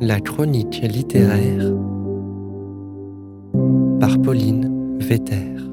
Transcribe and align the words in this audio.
La 0.00 0.20
chronique 0.20 0.80
littéraire 0.82 1.72
par 4.00 4.20
Pauline 4.20 4.98
Vetter. 5.00 5.69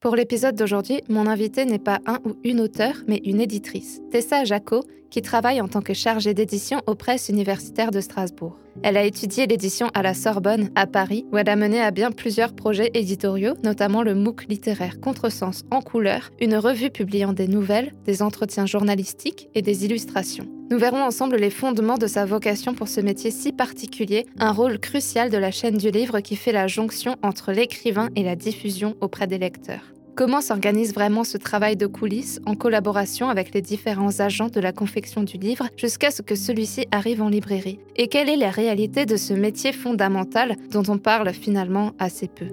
Pour 0.00 0.16
l'épisode 0.16 0.54
d'aujourd'hui, 0.54 1.02
mon 1.10 1.26
invité 1.26 1.66
n'est 1.66 1.78
pas 1.78 2.00
un 2.06 2.20
ou 2.24 2.34
une 2.42 2.62
auteur, 2.62 2.94
mais 3.06 3.20
une 3.22 3.38
éditrice, 3.38 4.00
Tessa 4.10 4.44
Jaco, 4.44 4.82
qui 5.10 5.20
travaille 5.20 5.60
en 5.60 5.68
tant 5.68 5.82
que 5.82 5.92
chargée 5.92 6.32
d'édition 6.32 6.80
aux 6.86 6.94
presses 6.94 7.28
universitaires 7.28 7.90
de 7.90 8.00
Strasbourg. 8.00 8.56
Elle 8.82 8.96
a 8.96 9.04
étudié 9.04 9.46
l'édition 9.46 9.88
à 9.92 10.02
la 10.02 10.14
Sorbonne, 10.14 10.70
à 10.74 10.86
Paris, 10.86 11.26
où 11.32 11.36
elle 11.36 11.50
a 11.50 11.56
mené 11.56 11.82
à 11.82 11.90
bien 11.90 12.12
plusieurs 12.12 12.54
projets 12.54 12.90
éditoriaux, 12.94 13.54
notamment 13.62 14.02
le 14.02 14.14
MOOC 14.14 14.46
littéraire 14.48 15.00
Contresens 15.00 15.64
en 15.70 15.82
couleur, 15.82 16.30
une 16.40 16.56
revue 16.56 16.90
publiant 16.90 17.34
des 17.34 17.48
nouvelles, 17.48 17.92
des 18.06 18.22
entretiens 18.22 18.64
journalistiques 18.66 19.50
et 19.54 19.60
des 19.60 19.84
illustrations. 19.84 20.48
Nous 20.70 20.78
verrons 20.78 21.02
ensemble 21.02 21.36
les 21.36 21.50
fondements 21.50 21.98
de 21.98 22.06
sa 22.06 22.24
vocation 22.24 22.74
pour 22.74 22.88
ce 22.88 23.00
métier 23.00 23.32
si 23.32 23.52
particulier, 23.52 24.26
un 24.38 24.52
rôle 24.52 24.78
crucial 24.78 25.28
de 25.28 25.36
la 25.36 25.50
chaîne 25.50 25.76
du 25.76 25.90
livre 25.90 26.20
qui 26.20 26.36
fait 26.36 26.52
la 26.52 26.68
jonction 26.68 27.16
entre 27.22 27.52
l'écrivain 27.52 28.08
et 28.14 28.22
la 28.22 28.36
diffusion 28.36 28.94
auprès 29.00 29.26
des 29.26 29.38
lecteurs. 29.38 29.92
Comment 30.20 30.42
s'organise 30.42 30.92
vraiment 30.92 31.24
ce 31.24 31.38
travail 31.38 31.76
de 31.76 31.86
coulisses 31.86 32.42
en 32.44 32.54
collaboration 32.54 33.30
avec 33.30 33.54
les 33.54 33.62
différents 33.62 34.20
agents 34.20 34.50
de 34.50 34.60
la 34.60 34.70
confection 34.70 35.22
du 35.22 35.38
livre 35.38 35.70
jusqu'à 35.78 36.10
ce 36.10 36.20
que 36.20 36.34
celui-ci 36.34 36.86
arrive 36.90 37.22
en 37.22 37.30
librairie? 37.30 37.80
Et 37.96 38.06
quelle 38.08 38.28
est 38.28 38.36
la 38.36 38.50
réalité 38.50 39.06
de 39.06 39.16
ce 39.16 39.32
métier 39.32 39.72
fondamental 39.72 40.56
dont 40.72 40.82
on 40.88 40.98
parle 40.98 41.32
finalement 41.32 41.92
assez 41.98 42.28
peu? 42.28 42.48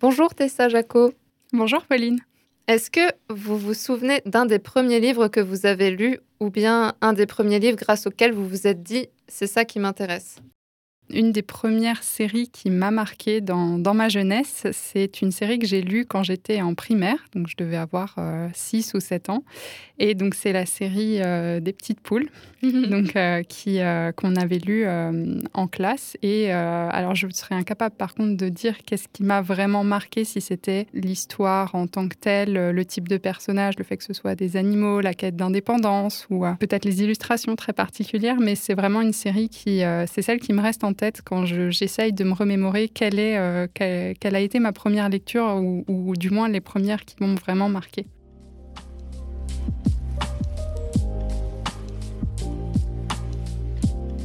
Bonjour 0.00 0.34
Tessa 0.34 0.68
Jaco. 0.68 1.12
Bonjour 1.52 1.82
Pauline. 1.82 2.18
Est-ce 2.66 2.90
que 2.90 3.12
vous 3.28 3.58
vous 3.58 3.74
souvenez 3.74 4.22
d'un 4.24 4.46
des 4.46 4.58
premiers 4.58 4.98
livres 4.98 5.28
que 5.28 5.40
vous 5.40 5.66
avez 5.66 5.90
lu 5.90 6.18
ou 6.40 6.48
bien 6.48 6.94
un 7.02 7.12
des 7.12 7.26
premiers 7.26 7.58
livres 7.58 7.76
grâce 7.76 8.06
auxquels 8.06 8.32
vous 8.32 8.48
vous 8.48 8.66
êtes 8.66 8.82
dit 8.82 9.08
c'est 9.28 9.46
ça 9.46 9.66
qui 9.66 9.78
m'intéresse? 9.78 10.36
Une 11.10 11.32
des 11.32 11.42
premières 11.42 12.02
séries 12.02 12.48
qui 12.48 12.70
m'a 12.70 12.90
marqué 12.90 13.40
dans, 13.40 13.78
dans, 13.78 13.94
ma 13.94 14.08
jeunesse, 14.08 14.66
c'est 14.72 15.20
une 15.20 15.32
série 15.32 15.58
que 15.58 15.66
j'ai 15.66 15.82
lue 15.82 16.06
quand 16.06 16.22
j'étais 16.22 16.62
en 16.62 16.74
primaire, 16.74 17.18
donc 17.34 17.48
je 17.48 17.56
devais 17.56 17.76
avoir 17.76 18.16
6 18.54 18.94
euh, 18.94 18.98
ou 18.98 19.00
7 19.00 19.30
ans. 19.30 19.44
Et 19.98 20.14
donc 20.14 20.34
c'est 20.34 20.52
la 20.52 20.66
série 20.66 21.22
euh, 21.22 21.60
des 21.60 21.72
petites 21.72 22.00
poules, 22.00 22.28
donc 22.62 23.14
euh, 23.14 23.42
qui 23.42 23.78
qu'on 24.16 24.34
avait 24.34 24.58
lue 24.58 24.86
en 25.52 25.68
classe. 25.68 26.16
Et 26.22 26.50
alors 26.50 27.14
je 27.14 27.28
serais 27.30 27.54
incapable 27.54 27.94
par 27.94 28.14
contre 28.14 28.36
de 28.36 28.48
dire 28.48 28.78
qu'est-ce 28.84 29.08
qui 29.12 29.22
m'a 29.22 29.42
vraiment 29.42 29.84
marqué, 29.84 30.24
si 30.24 30.40
c'était 30.40 30.86
l'histoire 30.94 31.74
en 31.74 31.86
tant 31.86 32.08
que 32.08 32.16
telle, 32.16 32.54
le 32.54 32.84
type 32.84 33.08
de 33.08 33.18
personnage, 33.18 33.74
le 33.78 33.84
fait 33.84 33.96
que 33.96 34.04
ce 34.04 34.14
soit 34.14 34.34
des 34.34 34.56
animaux, 34.56 35.00
la 35.00 35.14
quête 35.14 35.36
d'indépendance 35.36 36.26
ou 36.30 36.44
peut-être 36.58 36.84
les 36.84 37.02
illustrations 37.02 37.54
très 37.56 37.72
particulières. 37.72 38.38
Mais 38.40 38.54
c'est 38.54 38.74
vraiment 38.74 39.02
une 39.02 39.12
série 39.12 39.48
qui, 39.48 39.82
c'est 40.06 40.22
celle 40.22 40.40
qui 40.40 40.52
me 40.52 40.62
reste 40.62 40.82
en 40.82 40.93
tête 40.94 41.22
quand 41.24 41.44
j'essaye 41.44 42.12
de 42.12 42.24
me 42.24 42.32
remémorer 42.32 42.88
quelle, 42.88 43.18
est, 43.18 43.38
euh, 43.38 43.66
quelle, 43.74 44.36
a 44.36 44.40
été 44.40 44.58
ma 44.58 44.72
première 44.72 45.08
lecture 45.08 45.56
ou, 45.56 45.84
ou 45.88 46.16
du 46.16 46.30
moins 46.30 46.48
les 46.48 46.60
premières 46.60 47.04
qui 47.04 47.16
m'ont 47.20 47.34
vraiment 47.34 47.68
marqué. 47.68 48.06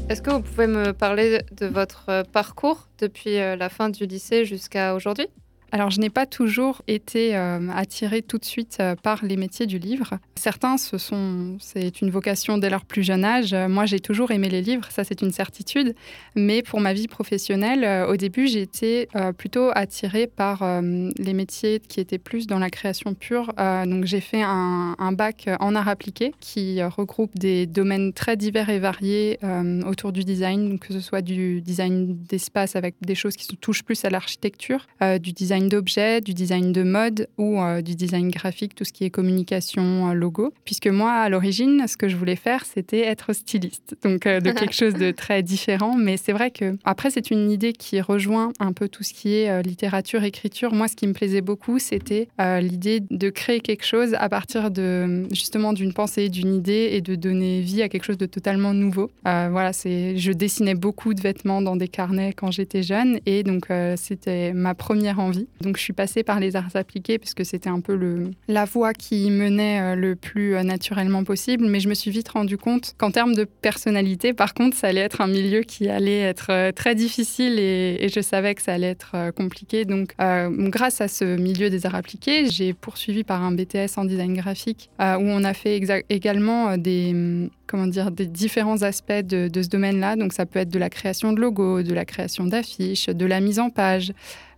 Est-ce 0.10 0.24
que 0.24 0.32
vous 0.32 0.42
pouvez 0.42 0.66
me 0.66 0.92
parler 0.92 1.42
de 1.52 1.68
votre 1.68 2.24
parcours 2.32 2.88
depuis 2.98 3.38
euh, 3.38 3.56
la 3.56 3.70
fin 3.70 3.90
du 3.90 4.08
lycée 4.08 4.44
jusqu'à 4.44 4.96
aujourd'hui? 4.96 5.28
Alors, 5.72 5.92
je 5.92 6.00
n'ai 6.00 6.10
pas 6.10 6.26
toujours 6.26 6.82
été 6.88 7.36
euh, 7.36 7.70
attirée 7.74 8.22
tout 8.22 8.38
de 8.38 8.46
suite 8.46 8.78
euh, 8.80 8.96
par 8.96 9.24
les 9.24 9.38
métiers 9.38 9.68
du 9.68 9.78
livre. 9.78 10.18
Certains, 10.36 10.78
ce 10.78 10.98
sont, 10.98 11.58
c'est 11.60 12.02
une 12.02 12.10
vocation 12.10 12.58
dès 12.58 12.70
leur 12.70 12.86
plus 12.86 13.04
jeune 13.04 13.24
âge. 13.24 13.54
Moi, 13.54 13.86
j'ai 13.86 14.00
toujours 14.00 14.32
aimé 14.32 14.50
les 14.50 14.62
livres, 14.62 14.88
ça 14.90 15.04
c'est 15.04 15.22
une 15.22 15.32
certitude. 15.32 15.96
Mais 16.36 16.64
pour 16.64 16.80
ma 16.80 16.94
vie 16.94 17.08
professionnelle, 17.08 17.84
euh, 17.84 18.08
au 18.08 18.16
début, 18.16 18.48
j'ai 18.48 18.62
été 18.62 19.08
plutôt 19.38 19.70
attirée 19.74 20.28
par 20.28 20.64
les 20.82 21.34
métiers 21.34 21.80
qui 21.80 22.00
étaient 22.00 22.18
plus 22.18 22.48
dans 22.48 22.60
la 22.60 22.70
création 22.70 23.14
pure. 23.14 23.54
donc, 23.58 24.06
j'ai 24.06 24.22
fait 24.22 24.42
un, 24.42 24.96
un, 24.98 25.12
bac 25.12 25.50
en 25.60 25.76
art 25.76 25.88
appliqué 25.88 26.34
qui 26.40 26.82
regroupe 26.84 27.38
des 27.38 27.66
domaines 27.66 28.14
très 28.14 28.38
divers 28.38 28.70
et 28.70 28.80
variés 28.80 29.40
autour 29.86 30.12
du 30.12 30.24
design, 30.24 30.80
que 30.80 30.94
ce 30.94 31.00
soit 31.00 31.22
du 31.22 31.62
design 31.62 32.18
d'espace 32.24 32.76
avec 32.76 32.96
des 33.02 33.16
choses 33.16 33.36
qui 33.36 33.46
se 33.46 33.56
touchent 33.56 33.84
plus 33.84 34.04
à 34.06 34.10
l'architecture, 34.10 34.88
du 35.22 35.34
design 35.34 35.59
d'objets, 35.68 36.22
du 36.22 36.34
design 36.34 36.72
de 36.72 36.84
mode 36.84 37.28
ou 37.38 37.62
euh, 37.62 37.82
du 37.82 37.96
design 37.96 38.30
graphique, 38.30 38.76
tout 38.76 38.84
ce 38.84 38.94
qui 38.94 39.04
est 39.04 39.10
communication, 39.10 40.10
euh, 40.10 40.14
logo. 40.14 40.54
Puisque 40.66 40.88
moi, 40.88 41.12
à 41.12 41.30
l'origine, 41.30 41.86
ce 41.88 41.98
que 41.98 42.08
je 42.08 42.16
voulais 42.16 42.36
faire, 42.36 42.66
c'était 42.66 43.02
être 43.02 43.34
styliste. 43.34 43.96
Donc, 44.04 44.26
euh, 44.26 44.40
de 44.40 44.52
quelque 44.52 44.74
chose 44.74 44.94
de 44.94 45.12
très 45.26 45.44
différent. 45.44 45.96
Mais 45.98 46.18
c'est 46.18 46.32
vrai 46.32 46.52
que, 46.52 46.78
après, 46.84 47.10
c'est 47.10 47.32
une 47.32 47.52
idée 47.52 47.74
qui 47.74 48.00
rejoint 48.02 48.52
un 48.60 48.74
peu 48.74 48.88
tout 48.88 49.04
ce 49.04 49.14
qui 49.14 49.36
est 49.36 49.64
littérature, 49.64 50.24
écriture. 50.24 50.74
Moi, 50.74 50.88
ce 50.88 50.96
qui 50.96 51.08
me 51.08 51.14
plaisait 51.14 51.42
beaucoup, 51.42 51.80
c'était 51.80 52.28
l'idée 52.40 53.02
de 53.10 53.30
créer 53.30 53.60
quelque 53.60 53.86
chose 53.86 54.14
à 54.14 54.30
partir 54.30 54.72
de, 54.72 55.28
justement, 55.32 55.74
d'une 55.74 55.94
pensée, 55.94 56.30
d'une 56.30 56.54
idée 56.54 56.90
et 56.94 57.02
de 57.02 57.16
donner 57.16 57.62
vie 57.62 57.82
à 57.82 57.90
quelque 57.90 58.04
chose 58.04 58.18
de 58.18 58.26
totalement 58.26 58.74
nouveau. 58.74 59.10
voilà, 59.24 59.74
c'est, 59.74 60.18
je 60.18 60.32
dessinais 60.32 60.76
beaucoup 60.76 61.14
de 61.14 61.22
vêtements 61.22 61.62
dans 61.62 61.76
des 61.76 61.88
carnets 61.88 62.34
quand 62.34 62.52
j'étais 62.52 62.84
jeune. 62.84 63.20
Et 63.26 63.44
donc, 63.44 63.68
c'était 63.96 64.54
ma 64.54 64.76
première 64.76 65.20
envie. 65.20 65.48
Donc 65.62 65.78
je 65.78 65.82
suis 65.82 65.94
passée 65.94 66.24
par 66.24 66.40
les 66.40 66.56
arts 66.56 66.76
appliqués 66.76 67.20
puisque 67.20 67.46
c'était 67.46 67.70
un 67.70 67.82
peu 67.82 68.00
la 68.48 68.66
voie 68.66 68.94
qui 68.94 69.30
menait 69.30 69.82
euh, 69.82 69.96
le 69.96 70.16
plus 70.16 70.56
euh, 70.56 70.64
naturellement 70.64 71.24
possible. 71.24 71.66
Mais 71.68 71.80
je 71.80 71.90
me 71.90 71.94
suis 71.94 72.12
vite 72.12 72.30
rendu 72.30 72.58
compte 72.58 72.96
qu'en 72.98 73.12
termes 73.12 73.36
de 73.36 73.44
personnalité, 73.44 74.34
par 74.34 74.54
contre, 74.54 74.78
ça 74.78 74.88
allait 74.88 75.02
être 75.02 75.22
un 75.22 75.28
milieu 75.28 75.62
qui 75.62 75.90
allait 75.90 76.20
être 76.20 76.48
euh, 76.50 76.72
très 76.72 76.96
difficile 76.96 77.60
et, 77.60 78.08
je 78.10 78.22
savais 78.22 78.56
que 78.56 78.62
ça 78.62 78.74
allait 78.74 78.88
être 78.90 79.32
compliqué. 79.36 79.86
Donc 79.86 80.16
grâce 80.18 81.00
à 81.00 81.08
ce 81.08 81.38
milieu 81.38 81.70
des 81.70 81.86
arts 81.86 81.94
appliqués, 81.94 82.50
j'ai 82.50 82.74
poursuivi 82.74 83.24
par 83.24 83.44
un 83.44 83.52
BTS 83.52 83.98
en 83.98 84.06
design 84.06 84.34
graphique 84.34 84.90
où 85.00 85.04
on 85.04 85.44
a 85.44 85.54
fait 85.54 85.80
également 86.10 86.76
des 86.76 87.50
comment 87.70 87.88
dire, 87.88 88.12
des 88.12 88.26
différents 88.26 88.82
aspects 88.82 89.12
de, 89.12 89.50
ce 89.62 89.70
domaine-là. 89.70 90.16
Donc 90.16 90.34
ça 90.34 90.46
peut 90.46 90.60
être 90.60 90.70
de 90.70 90.80
la 90.80 90.90
création 90.90 91.32
de 91.34 91.40
logos, 91.40 91.84
de 91.84 91.94
la 91.94 92.06
création 92.06 92.46
d'affiches, 92.46 93.08
de 93.08 93.26
la 93.26 93.40
mise 93.40 93.60
en 93.60 93.70
page, 93.70 94.12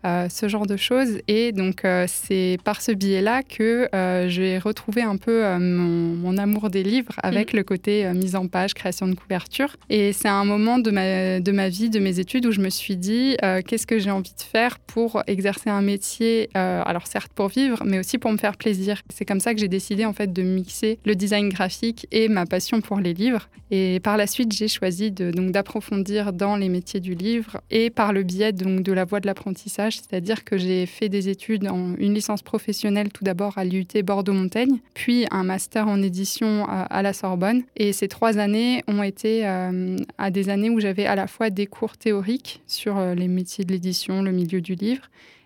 ce 0.03 0.47
genre 0.47 0.65
de 0.65 0.77
choses. 0.77 1.19
Et 1.27 1.51
donc, 1.51 1.85
euh, 1.85 2.05
c'est 2.07 2.57
par 2.63 2.81
ce 2.81 2.91
biais-là 2.91 3.43
que 3.43 3.87
euh, 3.93 4.27
j'ai 4.27 4.57
retrouvé 4.57 5.01
un 5.01 5.17
peu 5.17 5.43
mon, 5.59 6.37
amour 6.37 6.69
des 6.69 6.83
livres 6.83 7.13
avec 7.23 7.53
mm. 7.53 7.57
le 7.57 7.63
côté 7.63 8.13
mise 8.13 8.35
en 8.35 8.47
page, 8.47 8.73
création 8.73 9.07
de 9.07 9.15
couverture. 9.15 9.75
Et 9.89 10.13
c'est 10.13 10.29
un 10.29 10.45
moment 10.45 10.79
de 10.79 10.91
ma, 10.91 11.39
de 11.39 11.51
ma 11.51 11.69
vie, 11.69 11.89
de 11.89 11.99
mes 11.99 12.19
études, 12.19 12.45
où 12.45 12.51
je 12.51 12.61
me 12.61 12.69
suis 12.69 12.95
dit, 12.95 13.35
qu'est-ce 13.67 13.85
que 13.85 13.99
j'ai 13.99 14.11
envie 14.11 14.33
de 14.33 14.41
faire 14.41 14.79
pour 14.79 15.21
exercer 15.27 15.69
un 15.69 15.81
métier, 15.81 16.49
alors 16.53 17.05
certes 17.07 17.31
pour 17.33 17.49
vivre, 17.49 17.83
mais 17.85 17.99
aussi 17.99 18.17
pour 18.17 18.31
me 18.31 18.37
faire 18.37 18.55
plaisir. 18.55 19.01
C'est 19.13 19.25
comme 19.25 19.41
ça 19.41 19.53
que 19.53 19.59
j'ai 19.59 19.67
décidé 19.67 20.05
en 20.05 20.13
fait 20.13 20.31
de 20.31 20.41
mixer 20.41 20.99
le 21.05 21.15
design 21.15 21.49
graphique 21.49 22.07
et 22.11 22.29
ma 22.29 22.45
passion 22.45 22.81
pour 22.81 22.99
les 22.99 23.13
livres. 23.13 23.49
Et 23.71 24.01
par 24.01 24.17
la 24.17 24.27
suite, 24.27 24.51
j'ai 24.51 24.67
choisi 24.67 25.11
de, 25.11 25.31
donc 25.31 25.51
d'approfondir 25.51 26.33
dans 26.33 26.57
les 26.57 26.67
métiers 26.67 26.99
du 26.99 27.15
livre 27.15 27.61
et 27.69 27.89
par 27.89 28.11
le 28.11 28.23
biais 28.23 28.51
donc 28.51 28.83
de 28.83 28.91
la 28.91 29.05
voie 29.05 29.21
de 29.21 29.27
l'apprentissage 29.27 29.90
c'est-à-dire 29.95 30.43
que 30.43 30.57
j'ai 30.57 30.85
fait 30.85 31.09
des 31.09 31.29
études 31.29 31.67
en 31.67 31.95
une 31.95 32.13
licence 32.13 32.41
professionnelle 32.41 33.09
tout 33.11 33.23
d'abord 33.23 33.57
à 33.57 33.65
l'UT 33.65 33.87
Bordeaux-Montaigne, 34.03 34.79
puis 34.93 35.25
un 35.31 35.43
master 35.43 35.87
en 35.87 36.01
édition 36.01 36.65
à, 36.67 37.01
la 37.01 37.13
Sorbonne. 37.13 37.63
Et 37.75 37.93
ces 37.93 38.07
trois 38.07 38.37
années 38.37 38.83
ont 38.87 39.03
été 39.03 39.47
euh, 39.47 39.97
à 40.17 40.31
des 40.31 40.49
années 40.49 40.69
où 40.69 40.79
j'avais 40.79 41.05
à 41.05 41.15
la 41.15 41.27
fois 41.27 41.49
des 41.49 41.67
cours 41.67 41.97
théoriques 41.97 42.61
sur 42.67 42.97
euh, 42.97 43.15
les 43.15 43.27
métiers 43.27 43.65
de 43.65 43.71
l'édition, 43.71 44.21
le 44.21 44.31
milieu 44.31 44.61
du 44.61 44.75
livre, 44.75 45.03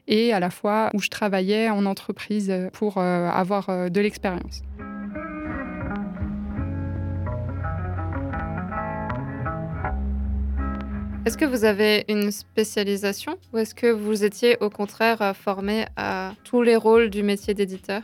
et 0.07 0.33
à 0.33 0.39
la 0.39 0.49
fois 0.49 0.89
où 0.93 1.01
je 1.01 1.09
travaillais 1.09 1.69
en 1.69 1.85
entreprise 1.85 2.53
pour 2.73 2.97
euh, 2.97 3.29
avoir 3.29 3.89
de 3.89 4.01
l'expérience. 4.01 4.61
Est-ce 11.25 11.39
que 11.39 11.45
vous 11.45 11.65
avez 11.65 12.05
une 12.07 12.29
spécialisation 12.29 13.35
ou 13.51 13.57
est-ce 13.57 13.73
que 13.73 13.87
vous 13.87 14.23
étiez 14.23 14.57
au 14.59 14.69
contraire 14.69 15.35
formé 15.35 15.85
à 15.97 16.33
tous 16.43 16.61
les 16.61 16.75
rôles 16.75 17.09
du 17.09 17.23
métier 17.23 17.55
d'éditeur? 17.55 18.03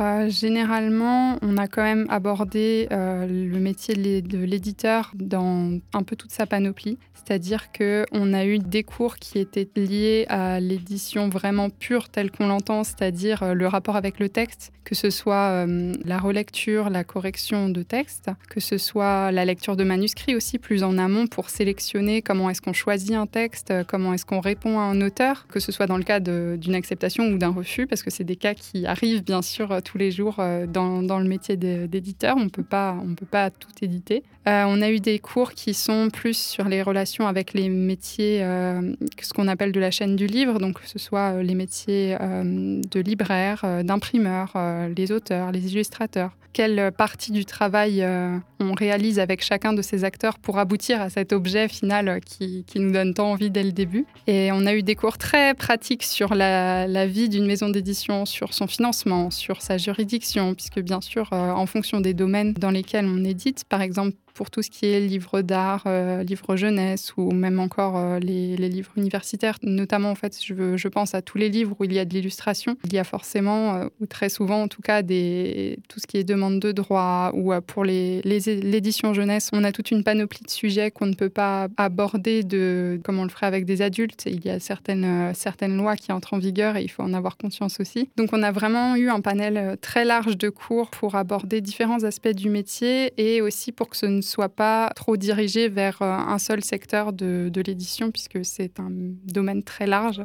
Euh, 0.00 0.30
généralement, 0.30 1.38
on 1.42 1.58
a 1.58 1.68
quand 1.68 1.82
même 1.82 2.06
abordé 2.08 2.88
euh, 2.90 3.26
le 3.26 3.58
métier 3.58 3.94
de 3.94 4.38
l'éditeur 4.38 5.12
dans 5.14 5.78
un 5.92 6.02
peu 6.02 6.16
toute 6.16 6.30
sa 6.30 6.46
panoplie. 6.46 6.98
C'est-à-dire 7.12 7.70
qu'on 7.70 8.32
a 8.32 8.46
eu 8.46 8.58
des 8.58 8.82
cours 8.82 9.16
qui 9.16 9.38
étaient 9.38 9.68
liés 9.76 10.24
à 10.28 10.58
l'édition 10.58 11.28
vraiment 11.28 11.68
pure 11.68 12.08
telle 12.08 12.30
qu'on 12.30 12.46
l'entend, 12.46 12.82
c'est-à-dire 12.82 13.42
euh, 13.42 13.54
le 13.54 13.66
rapport 13.66 13.96
avec 13.96 14.18
le 14.18 14.30
texte, 14.30 14.72
que 14.84 14.94
ce 14.94 15.10
soit 15.10 15.66
la 16.04 16.18
relecture, 16.18 16.90
la 16.90 17.04
correction 17.04 17.68
de 17.68 17.82
texte, 17.82 18.30
que 18.48 18.58
ce 18.58 18.78
soit 18.78 19.30
la 19.30 19.44
lecture 19.44 19.76
de 19.76 19.84
manuscrits 19.84 20.34
aussi 20.34 20.58
plus 20.58 20.82
en 20.82 20.98
amont 20.98 21.28
pour 21.28 21.50
sélectionner 21.50 22.22
comment 22.22 22.50
est-ce 22.50 22.60
qu'on 22.60 22.72
choisit 22.72 23.12
un 23.12 23.26
texte, 23.26 23.72
comment 23.86 24.14
est-ce 24.14 24.26
qu'on 24.26 24.40
répond 24.40 24.80
à 24.80 24.82
un 24.82 25.00
auteur, 25.00 25.46
que 25.46 25.60
ce 25.60 25.70
soit 25.70 25.86
dans 25.86 25.96
le 25.96 26.02
cas 26.02 26.18
d'une 26.18 26.74
acceptation 26.74 27.28
ou 27.28 27.38
d'un 27.38 27.50
refus, 27.50 27.86
parce 27.86 28.02
que 28.02 28.10
c'est 28.10 28.24
des 28.24 28.34
cas 28.34 28.54
qui 28.54 28.84
arrivent 28.86 29.22
bien 29.22 29.42
sûr 29.42 29.80
tous 29.90 29.98
les 29.98 30.10
jours 30.10 30.36
euh, 30.38 30.66
dans, 30.66 31.18
le 31.18 31.24
métier 31.24 31.56
d'éditeur. 31.56 32.36
On 32.36 32.44
on 32.44 32.48
peut 32.48 33.26
pas 33.26 33.50
tout 33.50 33.72
éditer. 33.82 34.22
Euh, 34.46 34.64
on 34.66 34.80
a 34.82 34.90
eu 34.90 35.00
des 35.00 35.18
cours 35.18 35.52
qui 35.52 35.74
sont 35.74 36.08
plus 36.10 36.36
sur 36.36 36.68
les 36.68 36.82
relations 36.82 37.26
avec 37.26 37.54
les 37.54 37.68
métiers, 37.68 38.42
euh, 38.42 38.94
ce 39.20 39.32
qu'on 39.32 39.48
appelle 39.48 39.72
de 39.72 39.80
la 39.80 39.90
chaîne 39.90 40.16
du 40.16 40.26
livre, 40.26 40.58
donc 40.58 40.80
que 40.80 40.88
ce 40.88 40.98
soit 40.98 41.42
les 41.42 41.54
métiers 41.54 42.16
de 42.20 43.00
libraire, 43.00 43.64
d'imprimeur, 43.84 44.54
les 44.96 45.12
auteurs, 45.12 45.52
les 45.52 45.72
illustrateurs 45.72 46.32
quelle 46.52 46.90
partie 46.92 47.32
du 47.32 47.44
travail 47.44 48.02
euh, 48.02 48.36
on 48.58 48.72
réalise 48.74 49.18
avec 49.18 49.42
chacun 49.42 49.72
de 49.72 49.82
ces 49.82 50.04
acteurs 50.04 50.38
pour 50.38 50.58
aboutir 50.58 51.00
à 51.00 51.10
cet 51.10 51.32
objet 51.32 51.68
final 51.68 52.20
qui, 52.24 52.64
nous 52.76 52.92
donne 52.92 53.14
tant 53.14 53.30
envie 53.30 53.50
dès 53.50 53.62
le 53.62 53.72
début? 53.72 54.06
Et 54.26 54.50
on 54.52 54.66
a 54.66 54.74
eu 54.74 54.82
des 54.82 54.94
cours 54.94 55.18
très 55.18 55.54
pratiques 55.54 56.02
sur 56.02 56.34
la, 56.34 57.06
vie 57.06 57.28
d'une 57.28 57.46
maison 57.46 57.68
d'édition, 57.68 58.26
sur 58.26 58.52
son 58.52 58.66
financement, 58.66 59.30
sur 59.30 59.62
sa 59.62 59.69
juridiction, 59.78 60.54
puisque 60.54 60.80
bien 60.80 61.00
sûr, 61.00 61.28
euh, 61.32 61.50
en 61.50 61.66
fonction 61.66 62.00
des 62.00 62.14
domaines 62.14 62.52
dans 62.54 62.70
lesquels 62.70 63.06
on 63.06 63.24
édite, 63.24 63.64
par 63.64 63.82
exemple, 63.82 64.16
pour 64.34 64.50
tout 64.50 64.62
ce 64.62 64.70
qui 64.70 64.86
est 64.86 65.00
livres 65.00 65.42
d'art, 65.42 65.84
euh, 65.86 66.22
livres 66.22 66.56
jeunesse 66.56 67.12
ou 67.16 67.32
même 67.32 67.58
encore 67.60 67.96
euh, 67.96 68.18
les, 68.18 68.56
livres 68.56 68.92
universitaires. 68.96 69.58
Notamment, 69.62 70.10
en 70.10 70.14
fait, 70.14 70.38
je, 70.42 70.88
pense 70.88 71.14
à 71.14 71.22
tous 71.22 71.38
les 71.38 71.48
livres 71.48 71.76
où 71.78 71.84
il 71.84 71.92
y 71.92 71.98
a 71.98 72.04
de 72.04 72.12
l'illustration. 72.14 72.76
Il 72.84 72.92
y 72.92 72.98
a 72.98 73.04
forcément, 73.04 73.74
euh, 73.74 73.86
ou 74.00 74.06
très 74.06 74.28
souvent 74.28 74.62
en 74.62 74.68
tout 74.68 74.82
cas, 74.82 75.02
tout 75.02 76.00
ce 76.00 76.06
qui 76.06 76.16
est 76.16 76.24
demande 76.24 76.60
de 76.60 76.72
droit 76.72 77.32
ou 77.34 77.52
pour 77.66 77.84
l'édition 77.84 79.08
les, 79.08 79.14
jeunesse, 79.14 79.50
on 79.52 79.64
a 79.64 79.72
toute 79.72 79.90
une 79.90 80.04
panoplie 80.04 80.44
de 80.44 80.50
sujets 80.50 80.90
qu'on 80.90 81.06
ne 81.06 81.14
peut 81.14 81.28
pas 81.28 81.68
aborder 81.76 82.42
de, 82.42 83.00
comme 83.04 83.18
on 83.18 83.24
le 83.24 83.28
ferait 83.28 83.46
avec 83.46 83.64
des 83.64 83.82
adultes. 83.82 84.24
Il 84.26 84.44
y 84.44 84.50
a 84.50 84.60
certaines, 84.60 85.32
certaines 85.34 85.76
lois 85.76 85.96
qui 85.96 86.12
entrent 86.12 86.34
en 86.34 86.38
vigueur 86.38 86.76
et 86.76 86.82
il 86.82 86.88
faut 86.88 87.02
en 87.02 87.14
avoir 87.14 87.36
conscience 87.36 87.80
aussi. 87.80 88.08
Donc, 88.16 88.30
on 88.32 88.42
a 88.42 88.52
vraiment 88.52 88.96
eu 88.96 89.08
un 89.08 89.20
panel 89.20 89.76
très 89.80 90.04
large 90.04 90.36
de 90.36 90.48
cours 90.48 90.90
pour 90.90 91.14
aborder 91.14 91.60
différents 91.60 92.04
aspects 92.04 92.28
du 92.28 92.50
métier 92.50 93.12
et 93.16 93.40
aussi 93.40 93.72
pour 93.72 93.88
que 93.88 93.96
ce 93.96 94.06
ne 94.06 94.19
ne 94.20 94.24
soit 94.24 94.48
pas 94.48 94.90
trop 94.94 95.16
dirigé 95.16 95.68
vers 95.68 96.02
euh, 96.02 96.06
un 96.06 96.38
seul 96.38 96.62
secteur 96.62 97.12
de, 97.12 97.50
de 97.52 97.60
l'édition, 97.60 98.10
puisque 98.10 98.44
c'est 98.44 98.78
un 98.78 98.90
domaine 98.90 99.62
très 99.62 99.86
large. 99.86 100.22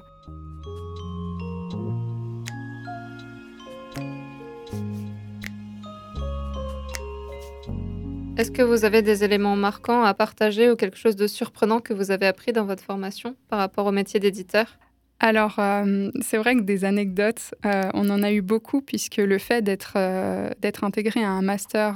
Est-ce 8.38 8.52
que 8.52 8.62
vous 8.62 8.84
avez 8.84 9.02
des 9.02 9.24
éléments 9.24 9.56
marquants 9.56 10.04
à 10.04 10.14
partager 10.14 10.70
ou 10.70 10.76
quelque 10.76 10.98
chose 10.98 11.16
de 11.16 11.26
surprenant 11.26 11.80
que 11.80 11.94
vous 11.94 12.12
avez 12.12 12.28
appris 12.28 12.52
dans 12.52 12.66
votre 12.66 12.84
formation 12.84 13.38
par 13.48 13.60
rapport 13.60 13.86
au 13.86 13.94
métier 13.94 14.20
d'éditeur? 14.20 14.78
Alors, 15.20 15.56
euh, 15.60 16.12
c'est 16.22 16.38
vrai 16.38 16.56
que 16.56 16.62
des 16.62 16.84
anecdotes, 16.84 17.56
euh, 17.66 17.84
on 17.94 18.10
en 18.10 18.22
a 18.22 18.34
eu 18.34 18.42
beaucoup, 18.42 18.82
puisque 18.82 19.18
le 19.18 19.38
fait 19.38 19.62
d'être 19.62 19.94
euh, 19.96 20.50
d'être 20.62 20.84
intégré 20.84 21.24
à 21.24 21.30
un 21.30 21.42
master 21.42 21.96